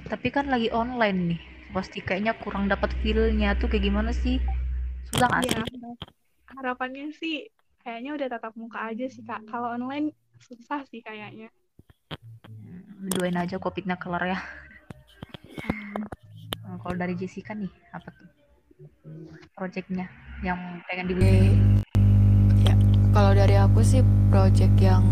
tapi 0.07 0.33
kan 0.33 0.48
lagi 0.48 0.70
online 0.74 1.18
nih. 1.35 1.40
Pasti 1.70 2.03
kayaknya 2.03 2.35
kurang 2.35 2.66
dapat 2.66 2.90
feel-nya 2.98 3.55
tuh 3.55 3.70
kayak 3.70 3.85
gimana 3.87 4.11
sih? 4.11 4.42
Susah 5.12 5.29
nggak 5.29 5.42
ya, 5.46 5.62
sih? 5.66 5.79
harapannya 6.50 7.14
sih 7.14 7.46
kayaknya 7.87 8.18
udah 8.18 8.26
tatap 8.26 8.55
muka 8.59 8.90
aja 8.90 9.07
sih 9.07 9.22
kak. 9.22 9.46
Kalau 9.46 9.70
online 9.79 10.11
susah 10.42 10.83
sih 10.90 10.98
kayaknya 11.05 11.53
hmm, 13.01 13.11
doain 13.17 13.41
aja 13.41 13.57
kopiknya 13.57 13.97
kelar 13.97 14.21
ya 14.29 14.39
hmm. 15.65 16.05
kalau 16.85 16.95
dari 17.01 17.17
Jessica 17.17 17.57
nih 17.57 17.73
apa 17.97 18.13
tuh 18.13 18.29
projectnya 19.57 20.09
yang 20.45 20.85
pengen 20.85 21.09
dibeli 21.09 21.57
ya 22.69 22.77
kalau 23.17 23.33
dari 23.33 23.57
aku 23.57 23.81
sih 23.81 24.05
project 24.29 24.77
yang 24.77 25.05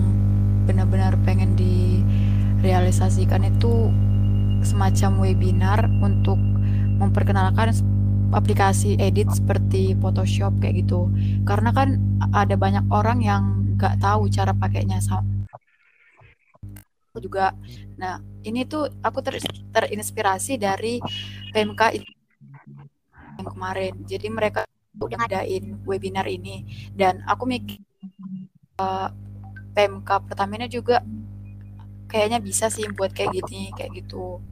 benar-benar 0.68 1.16
pengen 1.24 1.56
direalisasikan 1.56 3.48
itu 3.48 3.88
semacam 4.60 5.24
webinar 5.24 5.88
untuk 6.04 6.36
memperkenalkan 7.00 7.72
aplikasi 8.36 9.00
edit 9.00 9.32
seperti 9.32 9.96
Photoshop 9.96 10.52
kayak 10.60 10.84
gitu. 10.84 11.08
Karena 11.48 11.72
kan 11.72 11.96
ada 12.36 12.52
banyak 12.58 12.84
orang 12.92 13.24
yang 13.24 13.42
nggak 13.78 14.02
tahu 14.02 14.28
cara 14.28 14.52
pakainya 14.52 15.00
sama 17.08 17.18
juga. 17.24 17.46
Nah, 17.96 18.20
ini 18.44 18.68
tuh 18.68 18.92
aku 19.00 19.18
ter 19.24 19.40
terinspirasi 19.72 20.60
dari 20.60 21.00
PMK 21.56 21.82
yang 23.40 23.48
kemarin. 23.48 23.94
Jadi 24.04 24.28
mereka 24.28 24.68
udah 24.98 25.16
ngadain 25.24 25.78
webinar 25.86 26.26
ini 26.26 26.66
dan 26.90 27.22
aku 27.24 27.46
mikir 27.46 27.78
uh, 28.82 29.08
PMK 29.78 30.10
Pertamina 30.26 30.66
juga 30.66 31.06
kayaknya 32.10 32.42
bisa 32.42 32.66
sih 32.66 32.88
buat 32.92 33.14
kayak 33.14 33.30
gini 33.30 33.70
kayak 33.78 33.94
gitu. 33.94 34.42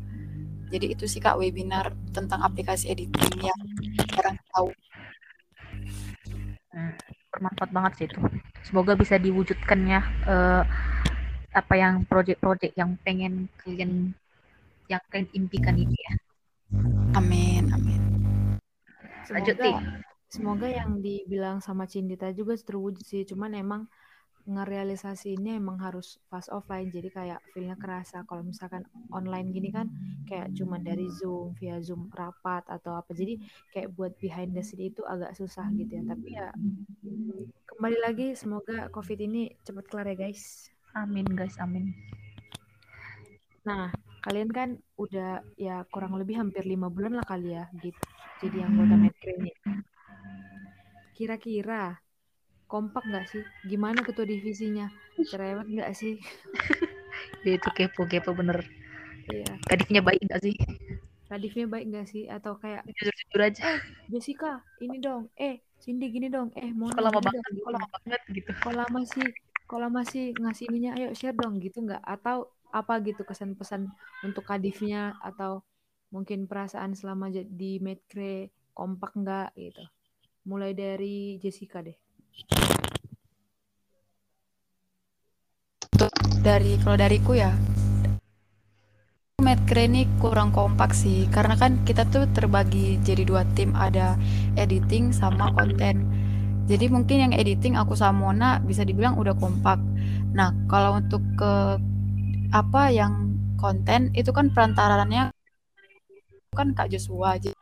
Jadi 0.71 0.99
itu 0.99 1.05
sih 1.07 1.23
kak 1.23 1.39
webinar 1.39 1.95
tentang 2.11 2.43
aplikasi 2.43 2.91
editing 2.91 3.39
yang 3.39 3.61
sekarang 4.07 4.37
tahu. 4.51 4.71
Hmm, 6.75 6.93
bermanfaat 7.31 7.71
banget 7.71 7.93
sih 7.99 8.07
itu. 8.11 8.19
Semoga 8.67 8.99
bisa 8.99 9.15
diwujudkan 9.17 9.81
ya 9.87 10.01
uh, 10.27 10.63
apa 11.57 11.75
yang 11.81 12.05
project-project 12.05 12.77
yang 12.77 13.01
pengen 13.01 13.49
kalian 13.65 14.13
yang 14.93 15.01
kalian 15.09 15.29
impikan 15.33 15.81
ini 15.81 15.97
ya. 15.97 16.15
Amin, 17.17 17.73
amin. 17.73 18.01
Lanjut 19.33 19.57
Semoga, 19.57 19.81
semoga 20.29 20.69
yang 20.69 21.01
dibilang 21.01 21.65
sama 21.65 21.89
Cindita 21.89 22.29
juga 22.37 22.55
terwujud 22.61 23.03
sih. 23.03 23.25
Cuman 23.25 23.57
emang 23.57 23.89
ngerealisasinya 24.47 25.59
emang 25.59 25.83
harus 25.83 26.23
pas 26.31 26.47
offline 26.55 26.87
jadi 26.87 27.11
kayak 27.11 27.41
feelnya 27.51 27.75
kerasa 27.75 28.23
kalau 28.31 28.47
misalkan 28.47 28.87
online 29.11 29.51
gini 29.51 29.75
kan 29.75 29.91
kayak 30.23 30.55
cuma 30.55 30.79
dari 30.79 31.11
zoom 31.11 31.51
via 31.59 31.83
zoom 31.83 32.07
rapat 32.15 32.63
atau 32.71 32.95
apa 32.95 33.11
jadi 33.11 33.43
kayak 33.75 33.91
buat 33.99 34.15
behind 34.23 34.55
the 34.55 34.63
scene 34.63 34.87
itu 34.87 35.03
agak 35.03 35.35
susah 35.35 35.67
gitu 35.75 35.99
ya 35.99 36.03
tapi 36.07 36.39
ya 36.39 36.55
kembali 37.75 37.99
lagi 37.99 38.39
semoga 38.39 38.87
covid 38.95 39.19
ini 39.19 39.51
cepat 39.67 39.85
kelar 39.91 40.15
ya 40.15 40.31
guys 40.31 40.71
amin 40.97 41.27
guys 41.37 41.61
amin 41.61 41.93
nah 43.69 43.93
kalian 44.25 44.51
kan 44.51 44.69
udah 44.99 45.45
ya 45.55 45.85
kurang 45.93 46.17
lebih 46.17 46.41
hampir 46.41 46.65
lima 46.65 46.89
bulan 46.89 47.15
lah 47.21 47.27
kali 47.29 47.55
ya 47.55 47.69
gitu 47.85 48.01
jadi 48.41 48.65
anggota 48.65 48.97
ini 49.37 49.53
kira-kira 51.17 51.97
kompak 52.67 53.03
nggak 53.07 53.27
sih? 53.31 53.43
Gimana 53.65 54.03
ketua 54.03 54.27
divisinya? 54.27 54.91
Cerewet 55.17 55.67
nggak 55.71 55.91
sih? 55.97 56.21
ya 57.47 57.57
itu 57.57 57.69
kepo 57.73 58.05
kepo 58.05 58.35
bener. 58.35 58.61
Iya. 59.31 59.57
Kadifnya 59.65 60.03
baik 60.03 60.21
nggak 60.27 60.43
sih? 60.43 60.55
Kadifnya 61.27 61.67
baik 61.67 61.85
nggak 61.89 62.07
sih? 62.11 62.29
Atau 62.29 62.59
kayak 62.59 62.85
jujur-jujur 62.87 63.41
aja. 63.41 63.63
Eh, 63.65 63.81
Jessica, 64.13 64.61
ini 64.83 65.01
dong. 65.01 65.31
Eh, 65.39 65.63
Cindy 65.81 66.11
gini 66.11 66.29
dong. 66.29 66.53
Eh, 66.59 66.71
mau 66.75 66.91
kalau 66.93 67.11
lama 67.11 67.21
banget, 67.23 67.43
gitu. 67.55 67.67
lama 67.71 67.89
banget 68.03 68.23
gitu. 68.31 68.51
Kalau 68.63 68.77
lama 68.85 69.01
sih, 69.09 69.27
kalau 69.67 69.91
masih 69.91 70.31
ngasih 70.39 70.71
ininya, 70.71 70.95
ayo 70.95 71.11
share 71.13 71.35
dong 71.35 71.59
gitu 71.59 71.83
nggak? 71.83 72.03
Atau 72.03 72.55
apa 72.71 73.03
gitu 73.03 73.27
kesan-pesan 73.27 73.91
untuk 74.23 74.47
kadifnya 74.47 75.19
atau 75.23 75.67
mungkin 76.15 76.47
perasaan 76.47 76.95
selama 76.95 77.29
di 77.35 77.83
Medcre 77.83 78.55
kompak 78.71 79.19
nggak 79.19 79.59
gitu? 79.59 79.83
Mulai 80.47 80.73
dari 80.73 81.43
Jessica 81.43 81.83
deh. 81.83 81.99
Dari 86.47 86.79
kalau 86.79 86.95
dariku 86.95 87.35
ya, 87.35 87.51
Medcre 89.43 89.91
ini 89.91 90.07
kurang 90.23 90.55
kompak 90.55 90.95
sih, 90.95 91.27
karena 91.35 91.59
kan 91.59 91.83
kita 91.83 92.07
tuh 92.07 92.31
terbagi 92.31 93.03
jadi 93.03 93.27
dua 93.27 93.43
tim, 93.59 93.75
ada 93.75 94.15
editing 94.55 95.11
sama 95.11 95.51
konten. 95.59 96.26
Jadi 96.67 96.91
mungkin 96.91 97.31
yang 97.31 97.33
editing 97.33 97.79
aku 97.79 97.95
sama 97.95 98.31
Mona 98.31 98.59
bisa 98.59 98.83
dibilang 98.83 99.15
udah 99.19 99.39
kompak. 99.39 99.79
Nah, 100.35 100.51
kalau 100.67 100.99
untuk 100.99 101.23
ke 101.39 101.79
apa 102.51 102.91
yang 102.91 103.39
konten 103.59 104.11
itu 104.15 104.31
kan 104.35 104.51
perantarannya 104.51 105.31
kan 106.57 106.73
Kak 106.73 106.89
Joshua 106.89 107.37
aja 107.37 107.53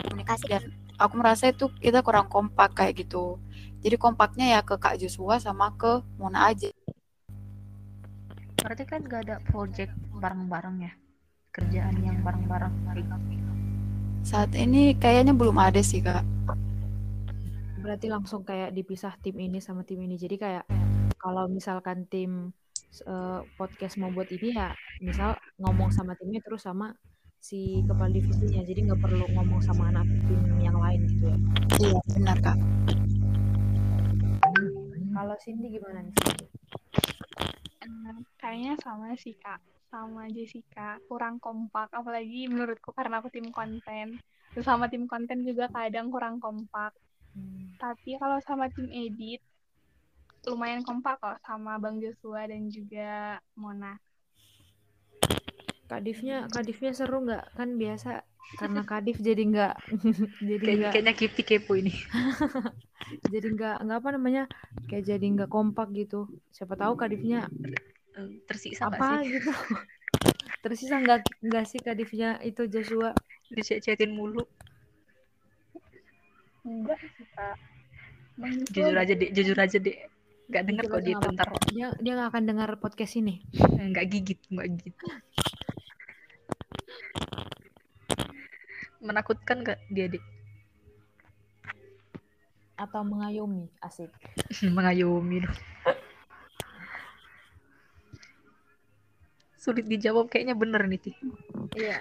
komunikasi 0.00 0.44
dan 0.48 0.64
aku 0.96 1.14
merasa 1.18 1.50
itu 1.52 1.68
kita 1.80 2.00
kurang 2.00 2.28
kompak 2.30 2.76
kayak 2.76 3.04
gitu. 3.04 3.40
Jadi 3.80 3.96
kompaknya 3.96 4.58
ya 4.58 4.60
ke 4.60 4.76
Kak 4.76 5.00
Joshua 5.00 5.40
sama 5.40 5.72
ke 5.76 6.04
Mona 6.20 6.52
aja. 6.52 6.68
Berarti 8.60 8.84
kan 8.84 9.00
gak 9.08 9.24
ada 9.24 9.36
project 9.48 9.92
bareng-bareng 10.12 10.76
ya? 10.84 10.92
Kerjaan 11.50 11.96
yang 12.04 12.20
bareng-bareng 12.20 12.74
Saat 14.20 14.52
ini 14.52 14.92
kayaknya 15.00 15.32
belum 15.32 15.56
ada 15.56 15.80
sih 15.80 16.04
kak. 16.04 16.22
Berarti 17.80 18.06
langsung 18.12 18.44
kayak 18.44 18.76
dipisah 18.76 19.16
tim 19.24 19.36
ini 19.40 19.58
sama 19.58 19.82
tim 19.82 20.00
ini. 20.04 20.20
Jadi 20.20 20.36
kayak 20.36 20.64
kalau 21.16 21.48
misalkan 21.48 22.06
tim 22.06 22.52
uh, 23.08 23.40
podcast 23.56 23.96
mau 23.96 24.12
buat 24.12 24.28
ini 24.28 24.54
ya, 24.54 24.72
misal 25.00 25.36
ngomong 25.58 25.90
sama 25.92 26.14
timnya 26.16 26.44
terus 26.44 26.64
sama 26.64 26.92
si 27.40 27.80
kepala 27.88 28.12
divisinya. 28.12 28.62
Jadi 28.62 28.92
nggak 28.92 29.00
perlu 29.00 29.24
ngomong 29.34 29.60
sama 29.64 29.88
anak 29.88 30.06
tim 30.28 30.40
yang 30.60 30.76
lain 30.76 31.08
gitu 31.08 31.24
ya. 31.32 31.38
Iya 31.80 32.00
benar 32.14 32.36
kak. 32.44 32.58
Kalau 35.10 35.36
Cindy 35.42 35.68
gimana 35.74 36.00
nih 36.06 36.14
kayaknya 38.40 38.74
sama 38.80 39.14
sih 39.14 39.36
kak 39.36 39.60
sama 39.90 40.30
Jessica 40.30 40.98
kurang 41.10 41.42
kompak 41.42 41.90
apalagi 41.90 42.46
menurutku 42.46 42.94
karena 42.94 43.18
aku 43.18 43.28
tim 43.30 43.50
konten 43.50 44.18
terus 44.54 44.66
sama 44.66 44.90
tim 44.90 45.06
konten 45.06 45.42
juga 45.46 45.70
kadang 45.70 46.10
kurang 46.10 46.38
kompak 46.38 46.94
hmm. 47.36 47.78
tapi 47.78 48.16
kalau 48.18 48.38
sama 48.42 48.66
tim 48.72 48.88
edit 48.90 49.40
lumayan 50.48 50.80
kompak 50.80 51.20
kok 51.20 51.36
sama 51.44 51.76
Bang 51.76 52.00
Joshua 52.00 52.48
dan 52.48 52.72
juga 52.72 53.36
Mona. 53.60 54.00
Kadifnya 55.84 56.48
Kadifnya 56.48 56.96
seru 56.96 57.26
nggak? 57.26 57.44
Kan 57.58 57.76
biasa 57.76 58.24
karena 58.56 58.82
Kadif 58.82 59.20
jadi 59.20 59.42
nggak 59.46 59.74
jadi 60.50 60.64
nggak 60.64 60.92
kayaknya 60.96 61.14
kipi 61.14 61.42
kepo 61.44 61.76
ini. 61.76 61.92
Jadi 63.26 63.58
nggak 63.58 63.82
nggak 63.82 63.98
apa 64.06 64.10
namanya 64.14 64.44
kayak 64.86 65.02
jadi 65.02 65.26
nggak 65.34 65.50
kompak 65.50 65.90
gitu. 65.98 66.30
Siapa 66.54 66.78
tahu 66.78 66.94
Kadifnya 66.94 67.50
tersisa 68.46 68.86
apa 68.86 69.18
sih? 69.18 69.34
gitu. 69.34 69.50
Tersisa 70.62 71.02
nggak 71.02 71.26
nggak 71.42 71.64
sih 71.66 71.82
Kadifnya 71.82 72.38
itu 72.46 72.70
Joshua? 72.70 73.10
Dicet-cetin 73.50 74.14
mulu 74.14 74.46
enggak 76.64 76.98
sih 77.00 77.26
kak. 77.36 77.56
Jujur 78.72 78.96
aja 78.96 79.12
deh 79.12 79.30
jujur 79.32 79.58
aja 79.58 79.78
deh 79.78 79.96
nggak 80.50 80.64
dengar 80.66 80.84
kok 80.90 81.02
dia 81.06 81.14
ntar 81.14 81.48
dia 81.70 81.86
dia 82.02 82.12
nggak 82.18 82.30
akan 82.34 82.44
dengar 82.44 82.70
podcast 82.80 83.14
ini. 83.16 83.44
Nggak 83.58 84.06
gigit 84.08 84.40
nggak 84.50 84.68
gigit. 84.76 84.96
Menakutkan 89.00 89.64
gak 89.64 89.80
dia 89.88 90.12
dik? 90.12 90.20
Atau 92.76 93.00
mengayomi 93.00 93.64
asik. 93.80 94.12
Mengayomi. 94.76 95.48
Sulit 99.56 99.88
dijawab 99.88 100.28
kayaknya 100.28 100.56
bener 100.56 100.84
nih 100.88 101.00
ti 101.00 101.12
iya 101.76 102.00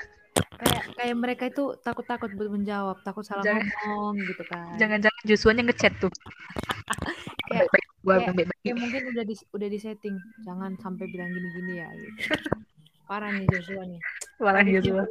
kayak 0.60 0.84
kayak 0.95 1.15
mereka 1.15 1.43
itu 1.47 1.63
takut-takut 1.82 2.30
buat 2.36 2.49
menjawab 2.52 2.99
takut 3.08 3.23
salah 3.23 3.43
jangan, 3.43 3.65
ngomong 3.88 4.15
gitu 4.23 4.43
kan. 4.47 4.75
Jangan-jangan 4.75 5.21
Joshua-nya 5.25 5.63
ngechat 5.67 5.93
tuh. 5.99 6.12
Kayak, 7.49 7.65
baik, 7.73 7.86
gua 8.06 8.15
kayak, 8.21 8.45
kayak 8.62 8.78
mungkin 8.78 9.02
udah 9.10 9.25
di 9.25 9.34
udah 9.58 9.67
di 9.73 9.80
setting 9.82 10.13
jangan 10.45 10.78
sampai 10.78 11.10
bilang 11.10 11.34
gini-gini 11.34 11.82
ya 11.82 11.89
gitu. 11.97 12.38
Parah 13.10 13.34
nih 13.34 13.49
Joshua 13.49 13.89
nih. 13.89 13.97
Parah 14.38 14.62
nih 14.62 14.78
Joshua. 14.78 15.02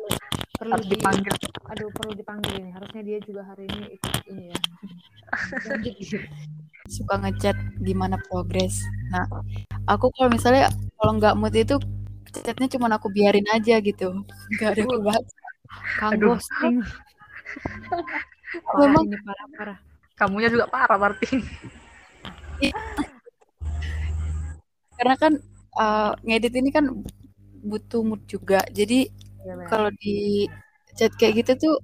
perlu 0.58 0.74
Harus 0.78 0.86
dipanggil. 0.86 1.34
di, 1.34 1.48
aduh 1.66 1.90
perlu 1.94 2.12
dipanggil 2.14 2.52
ini 2.62 2.70
harusnya 2.74 3.02
dia 3.02 3.18
juga 3.26 3.42
hari 3.42 3.66
ini 3.66 3.94
ikut 3.94 4.14
ini 4.30 4.44
ya. 4.54 4.58
Suka 6.94 7.14
ngechat 7.26 7.58
gimana 7.82 8.22
progres. 8.30 8.86
Nah 9.10 9.26
aku 9.90 10.14
kalau 10.14 10.30
misalnya 10.30 10.70
kalau 10.98 11.18
nggak 11.18 11.34
mood 11.34 11.54
itu 11.58 11.74
chatnya 12.32 12.68
cuma 12.76 12.86
aku 12.92 13.08
biarin 13.12 13.46
aja 13.52 13.80
gitu. 13.80 14.24
Nggak 14.54 14.70
ada 14.76 14.82
kebahas 14.84 15.26
kang 15.98 16.16
ghosting 16.16 16.80
memang 18.78 19.04
ini 19.08 19.18
parah 19.20 19.46
parah. 19.56 19.78
Kamunya 20.18 20.48
juga 20.50 20.66
parah 20.66 20.98
berarti 20.98 21.28
karena 24.98 25.14
kan 25.14 25.38
uh, 25.78 26.10
ngedit 26.26 26.58
ini 26.58 26.74
kan 26.74 26.90
butuh 27.62 28.02
mood 28.02 28.18
juga. 28.26 28.66
Jadi 28.74 29.06
ya, 29.46 29.54
kalau 29.70 29.94
di 29.94 30.50
chat 30.98 31.14
kayak 31.14 31.46
gitu 31.46 31.70
tuh 31.70 31.76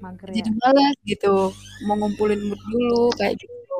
Mager, 0.00 0.32
jadi 0.32 0.48
ya? 0.48 0.56
malas 0.56 0.96
gitu. 1.04 1.52
Mau 1.84 2.00
ngumpulin 2.00 2.40
mood 2.48 2.60
dulu 2.72 3.12
kayak 3.20 3.36
gitu. 3.36 3.76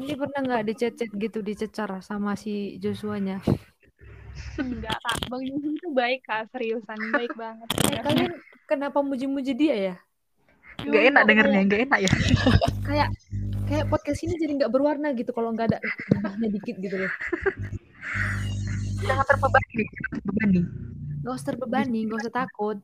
Ini 0.00 0.16
pernah 0.16 0.40
nggak 0.48 0.64
di 0.64 0.72
chat 0.80 0.96
chat 0.96 1.12
gitu 1.12 1.44
dicecar 1.44 2.00
sama 2.00 2.32
si 2.40 2.80
Joshua-nya 2.80 3.44
enggak 4.58 4.98
kak 4.98 5.18
bang 5.28 5.42
itu 5.46 5.88
baik 5.94 6.20
kak 6.26 6.42
seriusan 6.52 7.00
baik 7.14 7.32
banget 7.34 7.68
eh, 7.90 8.02
kalian 8.02 8.32
kenapa 8.68 8.98
muji-muji 9.00 9.54
dia 9.54 9.76
ya 9.76 9.96
Gak 10.78 11.10
enak 11.10 11.26
dengernya, 11.26 11.66
gak 11.66 11.80
enak 11.90 12.00
ya. 12.06 12.12
kayak 12.86 13.08
kayak 13.66 13.90
podcast 13.90 14.22
ini 14.22 14.38
jadi 14.38 14.62
nggak 14.62 14.70
berwarna 14.70 15.10
gitu 15.10 15.34
kalau 15.34 15.50
nggak 15.50 15.74
ada 15.74 15.82
dikit 16.46 16.78
gitu 16.78 17.02
loh. 17.02 17.10
Jangan 19.02 19.26
terbebani, 19.26 19.82
terbebani 20.06 20.60
gak 21.28 21.34
usah 21.34 21.46
terbebani 21.52 21.98
gak 22.08 22.18
usah 22.24 22.32
takut 22.32 22.78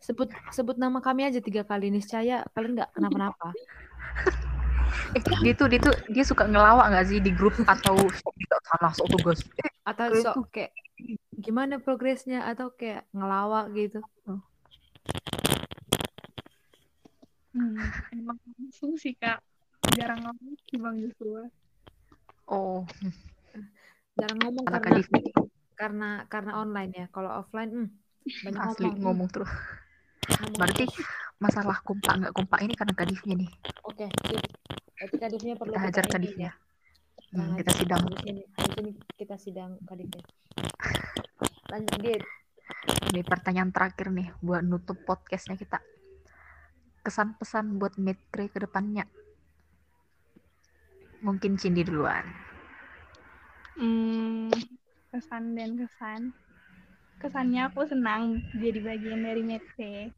sebut 0.00 0.32
sebut 0.48 0.80
nama 0.80 1.04
kami 1.04 1.28
aja 1.28 1.44
tiga 1.44 1.60
kali 1.60 1.92
niscaya 1.92 2.40
kalian 2.56 2.72
nggak 2.80 2.90
kenapa-napa. 2.96 3.52
Eh, 5.12 5.22
dia 5.44 5.52
tuh 5.52 5.68
dia 5.68 5.76
tuh 5.76 5.92
dia 6.08 6.24
suka 6.24 6.48
ngelawak 6.48 6.88
nggak 6.88 7.06
sih 7.12 7.20
di 7.20 7.28
grup 7.36 7.52
atau 7.68 8.00
tidak 8.08 8.60
salah 8.64 8.92
sok 8.96 9.06
tugas. 9.12 9.38
Eh, 9.60 9.68
Atau 9.84 10.08
sok 10.16 10.48
kayak 10.48 10.72
gimana 11.40 11.80
progresnya 11.80 12.44
atau 12.46 12.70
kayak 12.76 13.08
ngelawak 13.16 13.72
gitu. 13.74 14.00
Hmm, 17.50 17.74
emang 18.14 18.38
langsung 18.56 18.94
sih 18.94 19.16
kak. 19.18 19.42
Jarang 19.98 20.22
ngomong 20.22 20.54
sih 20.68 20.78
bang 20.78 20.96
Joshua. 21.02 21.42
oh, 22.46 22.86
Jarang 24.14 24.38
ngomong 24.38 24.64
karena 24.68 24.78
karena 24.78 25.00
kadif 25.02 25.06
karena 25.74 26.10
karena 26.30 26.52
online 26.60 26.92
ya. 26.94 27.06
Kalau 27.10 27.30
offline 27.42 27.70
hmm, 27.74 27.88
banyak 28.46 28.62
asli 28.70 28.86
ngomong. 28.86 29.02
ngomong 29.02 29.28
terus. 29.34 29.50
Ngomong 30.30 30.58
Berarti 30.60 30.84
masalah 31.40 31.80
kompak 31.82 32.12
nggak 32.20 32.34
kompak 32.36 32.58
ini 32.62 32.74
karena 32.76 32.94
kadifnya 32.94 33.34
nih. 33.34 33.50
Oke, 33.88 34.06
sip. 34.28 34.42
Berarti 35.00 35.16
kadifnya 35.16 35.54
perlu 35.56 35.72
Kita 35.74 35.82
hajar 35.88 36.04
kadifnya. 36.06 36.50
ya. 36.52 36.68
Hmm, 37.30 37.54
kita 37.56 37.72
sidang. 37.78 38.02
Habis 38.04 38.26
ini, 38.26 38.42
habis 38.58 38.74
ini 38.82 38.90
kita 39.16 39.36
sidang 39.38 39.70
kadifnya. 39.86 40.22
Lanjut, 41.70 41.98
Dit. 42.02 42.22
Ini 43.14 43.22
pertanyaan 43.22 43.70
terakhir 43.70 44.10
nih 44.10 44.34
buat 44.42 44.62
nutup 44.66 44.98
podcastnya 45.06 45.54
kita. 45.54 45.78
Kesan 47.06 47.38
pesan 47.38 47.78
buat 47.78 47.94
Medcre 47.94 48.50
ke 48.50 48.58
depannya. 48.58 49.06
Mungkin 51.22 51.54
Cindy 51.62 51.86
duluan. 51.86 52.26
Hmm, 53.78 54.50
kesan 55.14 55.54
dan 55.54 55.78
kesan. 55.78 56.34
Kesannya 57.22 57.70
aku 57.70 57.86
senang 57.86 58.42
jadi 58.58 58.82
bagian 58.82 59.22
dari 59.22 59.42
Medse. 59.46 60.10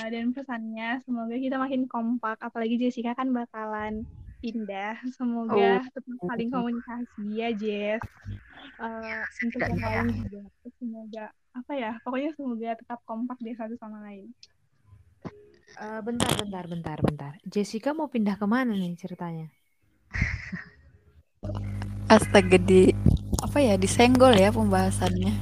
Uh, 0.00 0.08
dan 0.10 0.32
pesannya 0.32 1.04
semoga 1.04 1.36
kita 1.36 1.60
makin 1.60 1.84
kompak. 1.84 2.40
Apalagi 2.40 2.80
Jessica 2.80 3.12
kan 3.12 3.36
bakalan 3.36 4.08
pindah. 4.40 4.96
Semoga 5.12 5.84
tetap 5.92 6.04
saling 6.24 6.48
komunikasi 6.48 7.24
ya 7.36 7.48
Jess. 7.52 8.00
Uh, 8.80 9.22
untuk 9.44 9.60
yang 9.62 9.78
ya. 9.78 10.02
lain 10.02 10.26
juga. 10.26 10.40
Semoga 10.78 11.24
apa 11.54 11.72
ya? 11.74 11.92
Pokoknya 12.02 12.30
semoga 12.34 12.70
tetap 12.74 13.00
kompak 13.06 13.38
di 13.40 13.54
satu 13.54 13.74
sama 13.78 14.02
lain. 14.06 14.30
Eh, 15.74 16.00
bentar, 16.06 16.30
bentar, 16.38 16.64
bentar, 16.70 16.98
bentar. 17.02 17.32
Jessica 17.42 17.90
mau 17.90 18.06
pindah 18.06 18.38
ke 18.38 18.46
mana 18.46 18.78
nih 18.78 18.94
ceritanya? 18.94 19.50
Astaga 22.06 22.62
di 22.62 22.94
apa 23.42 23.58
ya 23.58 23.74
disenggol 23.74 24.38
ya 24.38 24.54
pembahasannya. 24.54 25.34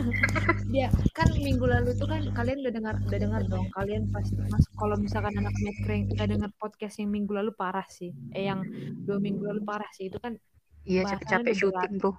Dia 0.72 0.88
kan 1.12 1.28
minggu 1.36 1.68
lalu 1.68 1.92
tuh 1.92 2.08
kan 2.08 2.24
kalian 2.32 2.64
udah 2.64 2.72
dengar 2.72 2.94
udah 3.04 3.20
dengar 3.20 3.42
dong. 3.52 3.68
Kalian 3.76 4.08
pasti 4.08 4.40
mas 4.48 4.64
kalau 4.80 4.96
misalkan 4.96 5.36
anak 5.36 5.52
Medcrank 5.60 6.16
udah 6.16 6.26
dengar 6.26 6.50
podcast 6.56 6.96
yang 6.96 7.12
minggu 7.12 7.36
lalu 7.36 7.52
parah 7.52 7.84
sih. 7.92 8.16
Eh 8.32 8.48
yang 8.48 8.64
dua 9.04 9.20
minggu 9.20 9.44
lalu 9.44 9.60
parah 9.60 9.88
sih. 9.92 10.08
Itu 10.08 10.16
kan 10.16 10.40
Iya 10.88 11.04
capek-capek 11.04 11.52
syuting 11.52 11.94
bro. 12.00 12.16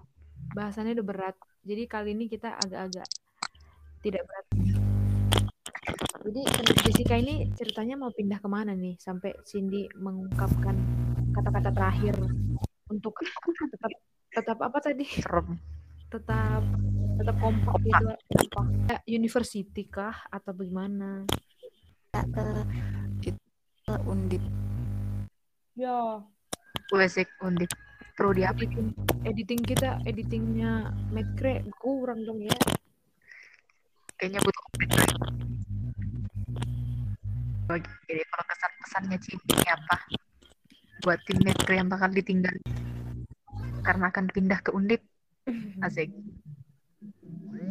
Bahasannya 0.57 0.97
udah 0.97 1.05
berat. 1.05 1.35
Jadi 1.61 1.85
kali 1.85 2.17
ini 2.17 2.25
kita 2.25 2.57
agak-agak 2.57 3.05
tidak 4.01 4.25
berat. 4.25 4.45
Jadi 6.25 6.41
Jessica 6.83 7.15
ini 7.15 7.47
ceritanya 7.53 7.95
mau 7.95 8.09
pindah 8.09 8.41
ke 8.41 8.49
mana 8.49 8.73
nih 8.73 8.97
sampai 8.97 9.37
Cindy 9.45 9.85
mengungkapkan 9.95 10.75
kata-kata 11.31 11.69
terakhir 11.71 12.17
untuk 12.89 13.13
tetap 13.69 13.91
tetap 14.33 14.57
apa 14.59 14.77
tadi? 14.81 15.05
Serem. 15.05 15.61
Tetap 16.09 16.65
tetap 17.21 17.35
kompak 17.37 17.73
gitu 17.85 18.05
apa? 18.09 18.61
Ya, 18.89 18.97
university 19.05 19.85
kah 19.87 20.25
atau 20.33 20.51
bagaimana? 20.57 21.23
Undip. 23.87 24.43
Ya, 25.79 26.19
Wesek 26.91 27.31
undip. 27.39 27.71
Pro 28.17 28.33
di 28.33 28.41
apa? 28.41 28.65
editing 28.65 28.89
editing 29.29 29.61
kita 29.61 30.01
editingnya 30.09 30.89
Medcre 31.13 31.61
kurang 31.77 32.25
dong 32.25 32.41
ya. 32.41 32.57
Kayaknya 34.17 34.41
butuh 34.41 34.63
update. 34.73 35.13
Bagi, 37.69 37.89
jadi 38.09 38.23
kalau 38.25 38.45
kesan-pesannya 38.49 39.17
Cindy 39.21 39.53
ini 39.53 39.69
apa? 39.69 39.97
Buat 41.05 41.21
tim 41.29 41.37
Medcre 41.45 41.77
yang 41.77 41.93
bakal 41.93 42.09
ditinggal 42.09 42.57
karena 43.85 44.09
akan 44.09 44.25
pindah 44.33 44.65
ke 44.65 44.73
Undip. 44.73 45.05
Asik. 45.85 46.09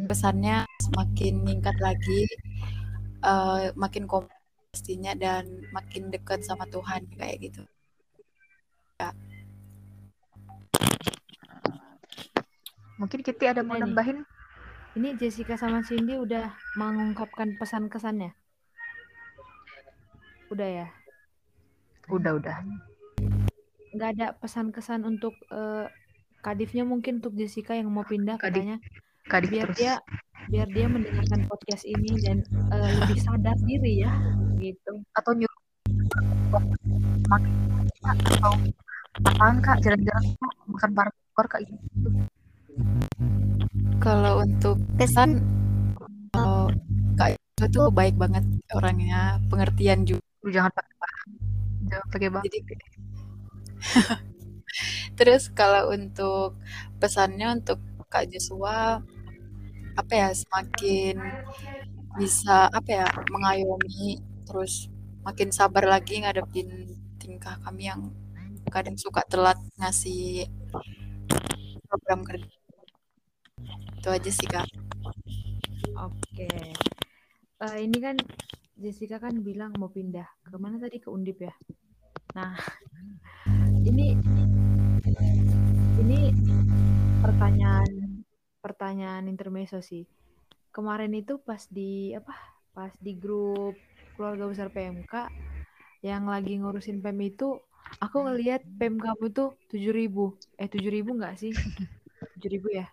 Pesannya 0.07 0.63
semakin 0.79 1.43
meningkat 1.43 1.75
lagi, 1.83 2.23
eh, 3.19 3.75
makin 3.75 4.07
kompak 4.07 4.31
pastinya 4.71 5.11
dan 5.11 5.67
makin 5.75 6.07
dekat 6.07 6.39
sama 6.47 6.63
Tuhan 6.71 7.03
kayak 7.19 7.51
gitu. 7.51 7.67
Mungkin 12.97 13.21
kita 13.21 13.53
ada 13.53 13.61
mau 13.61 13.77
nambahin? 13.77 14.25
Ini 14.97 15.13
Jessica 15.21 15.53
sama 15.53 15.85
Cindy 15.85 16.17
udah 16.17 16.49
mengungkapkan 16.73 17.53
pesan 17.61 17.85
kesannya. 17.93 18.33
Udah 20.49 20.69
ya. 20.83 20.87
Udah, 22.09 22.39
udah. 22.39 22.57
nggak 23.97 24.09
ada 24.13 24.27
pesan 24.37 24.69
kesan 24.69 25.01
untuk 25.09 25.33
eh, 25.49 25.89
kadifnya 26.45 26.85
mungkin 26.85 27.17
untuk 27.17 27.33
Jessica 27.33 27.73
yang 27.73 27.89
mau 27.89 28.05
pindah 28.05 28.37
Kadif 28.37 28.61
katanya 28.61 28.77
Kadif 29.25 29.49
biar 29.49 29.67
terus. 29.73 29.77
dia 29.81 29.93
biar 30.47 30.67
dia 30.69 30.85
mendengarkan 30.85 31.41
podcast 31.49 31.83
ini 31.83 32.13
dan 32.21 32.45
eh, 32.71 32.89
lebih 33.03 33.17
sadar 33.25 33.57
diri 33.65 34.05
ya 34.05 34.13
gitu 34.61 35.01
Atau 35.17 35.33
nyuruh 35.33 35.61
atau 38.05 38.53
apaan 39.25 39.57
kak 39.63 39.77
jalan-jalan 39.81 40.23
Kak? 40.37 40.53
makan 40.69 40.91
bareng 40.93 41.15
kak 41.47 41.61
gitu. 41.65 42.09
Kalau 43.97 44.45
untuk 44.45 44.77
pesan, 44.97 45.41
kalau 46.33 46.69
Kak 47.17 47.33
itu 47.65 47.81
baik 47.89 48.13
banget 48.21 48.45
orangnya, 48.69 49.41
pengertian 49.49 50.05
juga. 50.05 50.21
Lu 50.45 50.49
jangan 50.53 50.69
pakai 50.69 50.95
bah. 51.01 51.15
Jangan 51.89 52.07
pakai 52.13 52.29
bah. 52.29 52.41
Jadi 52.45 52.59
terus 55.17 55.49
kalau 55.53 55.89
untuk 55.89 56.57
pesannya 57.01 57.57
untuk 57.57 57.81
Kak 58.07 58.29
Joshua 58.29 59.01
apa 59.97 60.13
ya 60.13 60.29
semakin 60.29 61.17
bisa 62.17 62.69
apa 62.69 62.89
ya 62.89 63.07
mengayomi 63.33 64.21
terus 64.45 64.89
makin 65.25 65.49
sabar 65.49 65.89
lagi 65.89 66.21
ngadepin 66.21 66.93
tingkah 67.17 67.57
kami 67.65 67.89
yang 67.89 68.13
kadang 68.67 68.99
suka 68.99 69.23
telat 69.27 69.57
ngasih 69.79 70.47
program 71.87 72.21
kerja. 72.27 72.51
Itu 73.97 74.07
aja 74.11 74.31
sih 74.31 74.47
kak. 74.47 74.67
Oke. 75.97 76.51
Eh, 77.57 77.77
ini 77.81 77.97
kan 77.97 78.15
Jessica 78.77 79.17
kan 79.17 79.41
bilang 79.41 79.73
mau 79.81 79.89
pindah 79.89 80.29
ke 80.45 80.57
mana 80.61 80.77
tadi? 80.77 81.01
Ke 81.01 81.09
Undip 81.09 81.41
ya? 81.41 81.53
Nah 82.37 82.53
ini 83.89 84.13
ini 85.97 86.19
pertanyaan 87.25 88.21
pertanyaan 88.61 89.25
intermezzo 89.25 89.81
sih. 89.81 90.05
Kemarin 90.69 91.17
itu 91.17 91.41
pas 91.41 91.65
di 91.73 92.13
apa 92.13 92.37
pas 92.77 92.93
di 93.01 93.17
grup 93.17 93.73
keluarga 94.13 94.45
besar 94.45 94.69
PMK 94.69 95.13
yang 96.05 96.29
lagi 96.29 96.61
ngurusin 96.61 97.01
PEM 97.01 97.17
itu 97.25 97.57
aku 97.97 98.17
ngelihat 98.25 98.61
PEM 98.77 98.99
kamu 98.99 99.31
tuh 99.31 99.55
7000 99.69 100.35
eh 100.57 100.67
7000 100.67 101.17
nggak 101.17 101.35
sih? 101.37 101.51
7000 102.37 102.69
ya? 102.73 102.87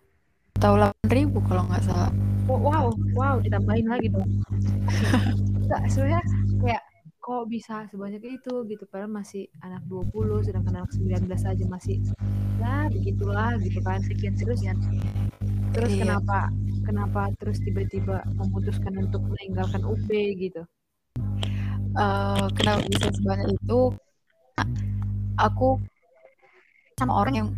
Tahu 0.55 0.75
8000 1.05 1.47
kalau 1.47 1.63
nggak 1.67 1.83
salah. 1.83 2.11
Oh, 2.45 2.61
wow, 2.61 2.93
wow, 3.17 3.35
ditambahin 3.41 3.89
lagi 3.89 4.07
dong. 4.13 4.29
Enggak, 5.65 5.81
sebenarnya 5.89 6.21
kayak 6.61 6.83
kok 7.17 7.43
bisa 7.49 7.89
sebanyak 7.89 8.21
itu 8.21 8.53
gitu. 8.69 8.83
Padahal 8.85 9.09
masih 9.09 9.49
anak 9.65 9.81
20 9.89 10.45
sedangkan 10.45 10.85
anak 10.85 10.93
19 10.93 11.25
aja 11.41 11.65
masih 11.65 11.97
ya 12.55 12.87
begitulah 12.87 13.57
gitu 13.59 13.83
kan 13.83 13.99
Sekian 13.99 14.31
terus 14.39 14.63
sekian. 14.63 14.77
terus 15.75 15.91
Iya. 15.91 16.07
kenapa 16.07 16.47
kenapa 16.87 17.21
terus 17.35 17.59
tiba-tiba 17.59 18.23
memutuskan 18.39 18.95
untuk 18.95 19.21
meninggalkan 19.27 19.83
UP 19.83 20.07
gitu? 20.39 20.63
Eh, 21.95 22.47
kenapa 22.55 22.79
bisa 22.87 23.07
sebanyak 23.11 23.55
itu 23.55 23.79
aku 25.35 25.79
sama 26.95 27.13
orang 27.19 27.35
yang 27.35 27.49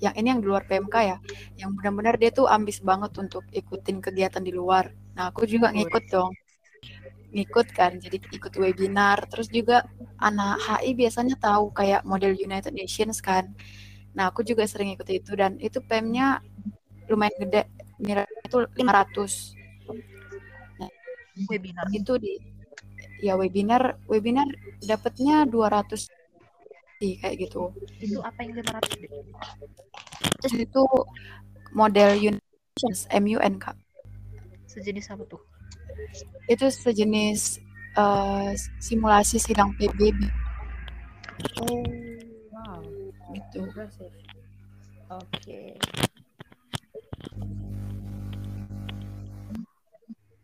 yang 0.00 0.14
ini 0.16 0.32
yang 0.32 0.40
di 0.40 0.48
luar 0.48 0.64
PMK 0.64 0.96
ya 1.04 1.16
yang 1.60 1.76
benar-benar 1.76 2.16
dia 2.16 2.32
tuh 2.32 2.48
ambis 2.48 2.80
banget 2.80 3.12
untuk 3.20 3.44
ikutin 3.52 4.00
kegiatan 4.00 4.40
di 4.40 4.52
luar. 4.52 4.88
Nah 5.12 5.28
aku 5.28 5.44
juga 5.44 5.68
ngikut 5.72 6.04
dong. 6.08 6.32
Ngikut 7.30 7.66
kan 7.76 8.00
jadi 8.00 8.16
ikut 8.16 8.52
webinar 8.56 9.28
terus 9.28 9.52
juga 9.52 9.84
anak 10.16 10.60
HI 10.64 10.96
biasanya 10.96 11.36
tahu 11.36 11.68
kayak 11.76 12.02
model 12.08 12.32
United 12.32 12.72
Nations 12.72 13.20
kan. 13.20 13.52
Nah 14.16 14.32
aku 14.32 14.40
juga 14.40 14.64
sering 14.64 14.96
ikut 14.96 15.08
itu 15.08 15.36
dan 15.36 15.60
itu 15.60 15.84
PM-nya 15.84 16.40
lumayan 17.12 17.36
gede 17.36 17.68
nilainya 18.00 18.40
itu 18.48 18.58
500 18.64 19.52
nah, 20.80 20.90
webinar. 21.50 21.84
itu 21.92 22.16
di 22.16 22.32
ya 23.20 23.36
webinar 23.36 24.00
webinar 24.08 24.48
dapatnya 24.84 25.44
200 25.44 26.08
sih 27.00 27.16
kayak 27.20 27.48
gitu. 27.48 27.72
Itu 28.00 28.20
apa 28.20 28.44
yang 28.44 28.60
500 28.60 29.00
deh? 29.00 29.12
terus 30.40 30.56
itu 30.56 30.84
model 31.76 32.16
Unions 32.16 33.00
MUN 33.12 33.60
kak. 33.60 33.76
Sejenis 34.64 35.12
apa 35.12 35.24
tuh? 35.28 35.40
Itu 36.48 36.66
sejenis 36.68 37.60
eh, 37.96 38.52
simulasi 38.80 39.36
sidang 39.36 39.76
PBB 39.76 40.24
oh 41.60 41.84
Wow, 42.50 42.82
gitu. 43.32 43.60
Oke. 45.10 45.60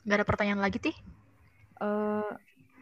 nggak 0.06 0.22
ada 0.22 0.26
pertanyaan 0.26 0.62
lagi 0.62 0.78
tih 0.78 0.96
Eh, 1.76 2.32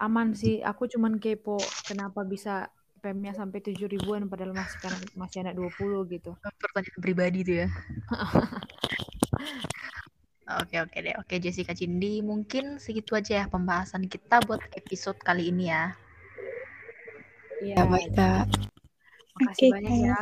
aman 0.01 0.35
sih. 0.35 0.63
Aku 0.63 0.91
cuman 0.91 1.19
kepo 1.19 1.59
kenapa 1.87 2.27
bisa 2.27 2.71
PM-nya 3.05 3.37
sampai 3.37 3.61
tujuh 3.61 3.85
ribuan 3.85 4.25
padahal 4.33 4.57
masih 4.57 4.81
kan 4.81 4.97
masih 5.13 5.45
anak 5.45 5.61
20 5.61 6.09
gitu. 6.09 6.33
pertanyaan 6.41 7.01
pribadi 7.05 7.45
tuh 7.45 7.57
ya 7.61 7.69
Oke 10.65 10.77
oke 10.77 11.01
deh 11.01 11.17
oke 11.17 11.41
Jessica 11.41 11.73
Cindi 11.73 12.21
mungkin 12.21 12.77
segitu 12.77 13.17
aja 13.17 13.45
ya 13.45 13.47
pembahasan 13.49 14.09
kita 14.09 14.45
buat 14.45 14.61
episode 14.77 15.17
kali 15.25 15.49
ini 15.49 15.73
ya. 15.73 15.97
Iya. 17.65 17.81
ya 17.81 17.85
baik 17.89 18.13
kak 18.13 18.45
Makasih 19.35 19.67
Oke, 19.67 19.73
banyak 19.73 19.95
ya 20.05 20.21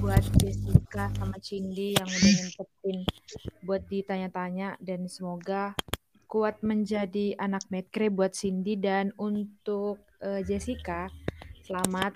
buat 0.00 0.24
Jessica 0.40 1.04
sama 1.14 1.36
Cindy 1.38 1.94
yang 1.94 2.08
udah 2.08 2.32
nyempetin 2.32 2.98
buat 3.62 3.82
ditanya-tanya 3.86 4.74
dan 4.82 5.06
semoga 5.06 5.78
kuat 6.28 6.60
menjadi 6.60 7.32
anak 7.40 7.64
medcre 7.72 8.12
buat 8.12 8.36
Cindy 8.36 8.76
dan 8.76 9.16
untuk 9.16 10.04
eh, 10.20 10.44
Jessica 10.44 11.08
selamat 11.64 12.12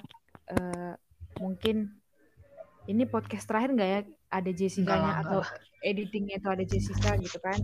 eh, 0.53 0.95
mungkin 1.41 1.97
ini 2.85 3.09
podcast 3.09 3.49
terakhir 3.49 3.73
nggak 3.73 3.91
ya? 3.91 4.01
Ada 4.33 4.51
Jessica-nya 4.53 5.01
Enggak 5.01 5.23
atau 5.29 5.41
editingnya 5.85 6.37
itu 6.41 6.49
ada 6.49 6.65
Jessica 6.65 7.11
gitu 7.17 7.39
kan? 7.41 7.59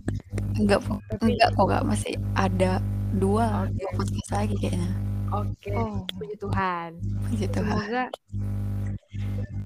Enggak 0.57 0.79
Tapi- 0.85 1.33
enggak 1.33 1.49
kok 1.53 1.67
kak 1.69 1.83
masih 1.85 2.13
ada 2.33 2.81
dua 3.17 3.65
Oke. 3.65 3.77
dua 3.77 3.89
podcast 3.97 4.29
lagi 4.31 4.55
kayaknya. 4.57 4.89
Oke 5.29 5.69
Oh. 5.77 6.01
puji 6.17 6.35
Tuhan. 6.41 6.89
Puji 7.29 7.45
Tuhan. 7.53 7.69
Semoga 7.69 8.03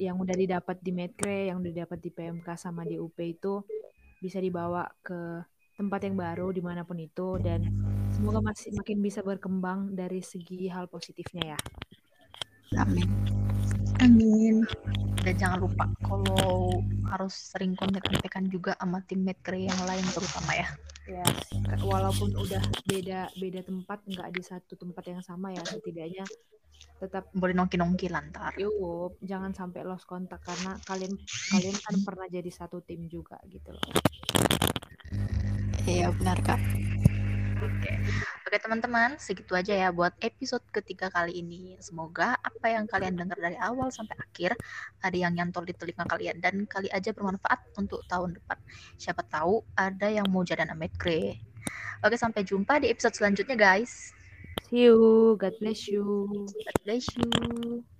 yang 0.01 0.19
udah 0.19 0.35
didapat 0.35 0.77
di 0.83 0.91
Medcre, 0.91 1.47
yang 1.47 1.63
udah 1.63 1.71
didapat 1.71 1.99
di 2.01 2.09
PMK 2.11 2.47
sama 2.59 2.83
di 2.83 2.99
UP 2.99 3.15
itu 3.19 3.63
bisa 4.19 4.39
dibawa 4.39 4.83
ke 4.99 5.43
tempat 5.73 6.05
yang 6.05 6.15
baru 6.15 6.53
di 6.53 6.61
mana 6.61 6.85
pun 6.85 6.97
itu 7.01 7.41
dan 7.41 7.65
semoga 8.13 8.39
masih 8.45 8.71
makin 8.77 9.01
bisa 9.01 9.19
berkembang 9.25 9.93
dari 9.93 10.21
segi 10.21 10.69
hal 10.69 10.85
positifnya 10.87 11.57
ya. 11.57 11.59
amin 12.77 13.09
Amin. 14.01 14.67
Dan 15.23 15.35
jangan 15.39 15.63
lupa 15.63 15.87
kalau 16.03 16.83
harus 17.07 17.35
sering 17.55 17.77
kontak-kontakan 17.77 18.51
juga 18.51 18.75
sama 18.75 18.99
tim 19.07 19.23
medcre 19.23 19.55
yang 19.55 19.79
lain 19.87 20.03
terutama 20.11 20.51
ya. 20.57 20.67
Ya, 21.07 21.23
walaupun 21.83 22.31
udah 22.35 22.63
beda 22.87 23.31
beda 23.39 23.61
tempat, 23.63 24.03
nggak 24.03 24.29
di 24.35 24.41
satu 24.43 24.75
tempat 24.75 25.03
yang 25.07 25.21
sama 25.23 25.55
ya, 25.55 25.63
setidaknya 25.63 26.25
tetap 26.99 27.27
Boleh 27.35 27.55
nongki-nongki 27.55 28.07
lantar. 28.11 28.55
yuk 28.55 29.19
jangan 29.23 29.51
sampai 29.51 29.83
lost 29.83 30.07
kontak 30.07 30.39
karena 30.39 30.79
kalian 30.87 31.11
kalian 31.51 31.75
kan 31.79 31.95
pernah 32.03 32.27
jadi 32.31 32.51
satu 32.51 32.79
tim 32.83 33.07
juga 33.11 33.39
gitu 33.51 33.75
loh. 33.75 33.83
Iya 35.87 36.07
benar 36.15 36.39
kak 36.43 36.61
Oke. 37.63 37.95
Oke 38.43 38.57
teman-teman, 38.59 39.15
segitu 39.15 39.55
aja 39.55 39.71
ya 39.71 39.89
buat 39.95 40.11
episode 40.19 40.61
ketiga 40.75 41.07
kali 41.07 41.39
ini. 41.39 41.79
Semoga 41.79 42.35
apa 42.43 42.67
yang 42.67 42.83
kalian 42.91 43.15
dengar 43.15 43.39
dari 43.39 43.55
awal 43.55 43.87
sampai 43.87 44.19
akhir 44.19 44.59
ada 44.99 45.15
yang 45.15 45.31
nyantol 45.31 45.63
di 45.63 45.71
telinga 45.71 46.03
kalian 46.03 46.43
dan 46.43 46.67
kali 46.67 46.91
aja 46.91 47.15
bermanfaat 47.15 47.63
untuk 47.79 48.03
tahun 48.11 48.35
depan. 48.35 48.59
Siapa 48.99 49.23
tahu 49.31 49.63
ada 49.79 50.11
yang 50.11 50.27
mau 50.27 50.43
jadi 50.43 50.67
anak 50.67 50.75
medcre. 50.75 51.39
Oke, 52.03 52.19
sampai 52.19 52.43
jumpa 52.43 52.83
di 52.83 52.91
episode 52.91 53.15
selanjutnya 53.15 53.55
guys. 53.55 54.11
See 54.67 54.91
you, 54.91 55.39
God 55.39 55.55
bless 55.63 55.87
you. 55.87 56.03
God 56.51 56.77
bless 56.83 57.07
you. 57.15 57.93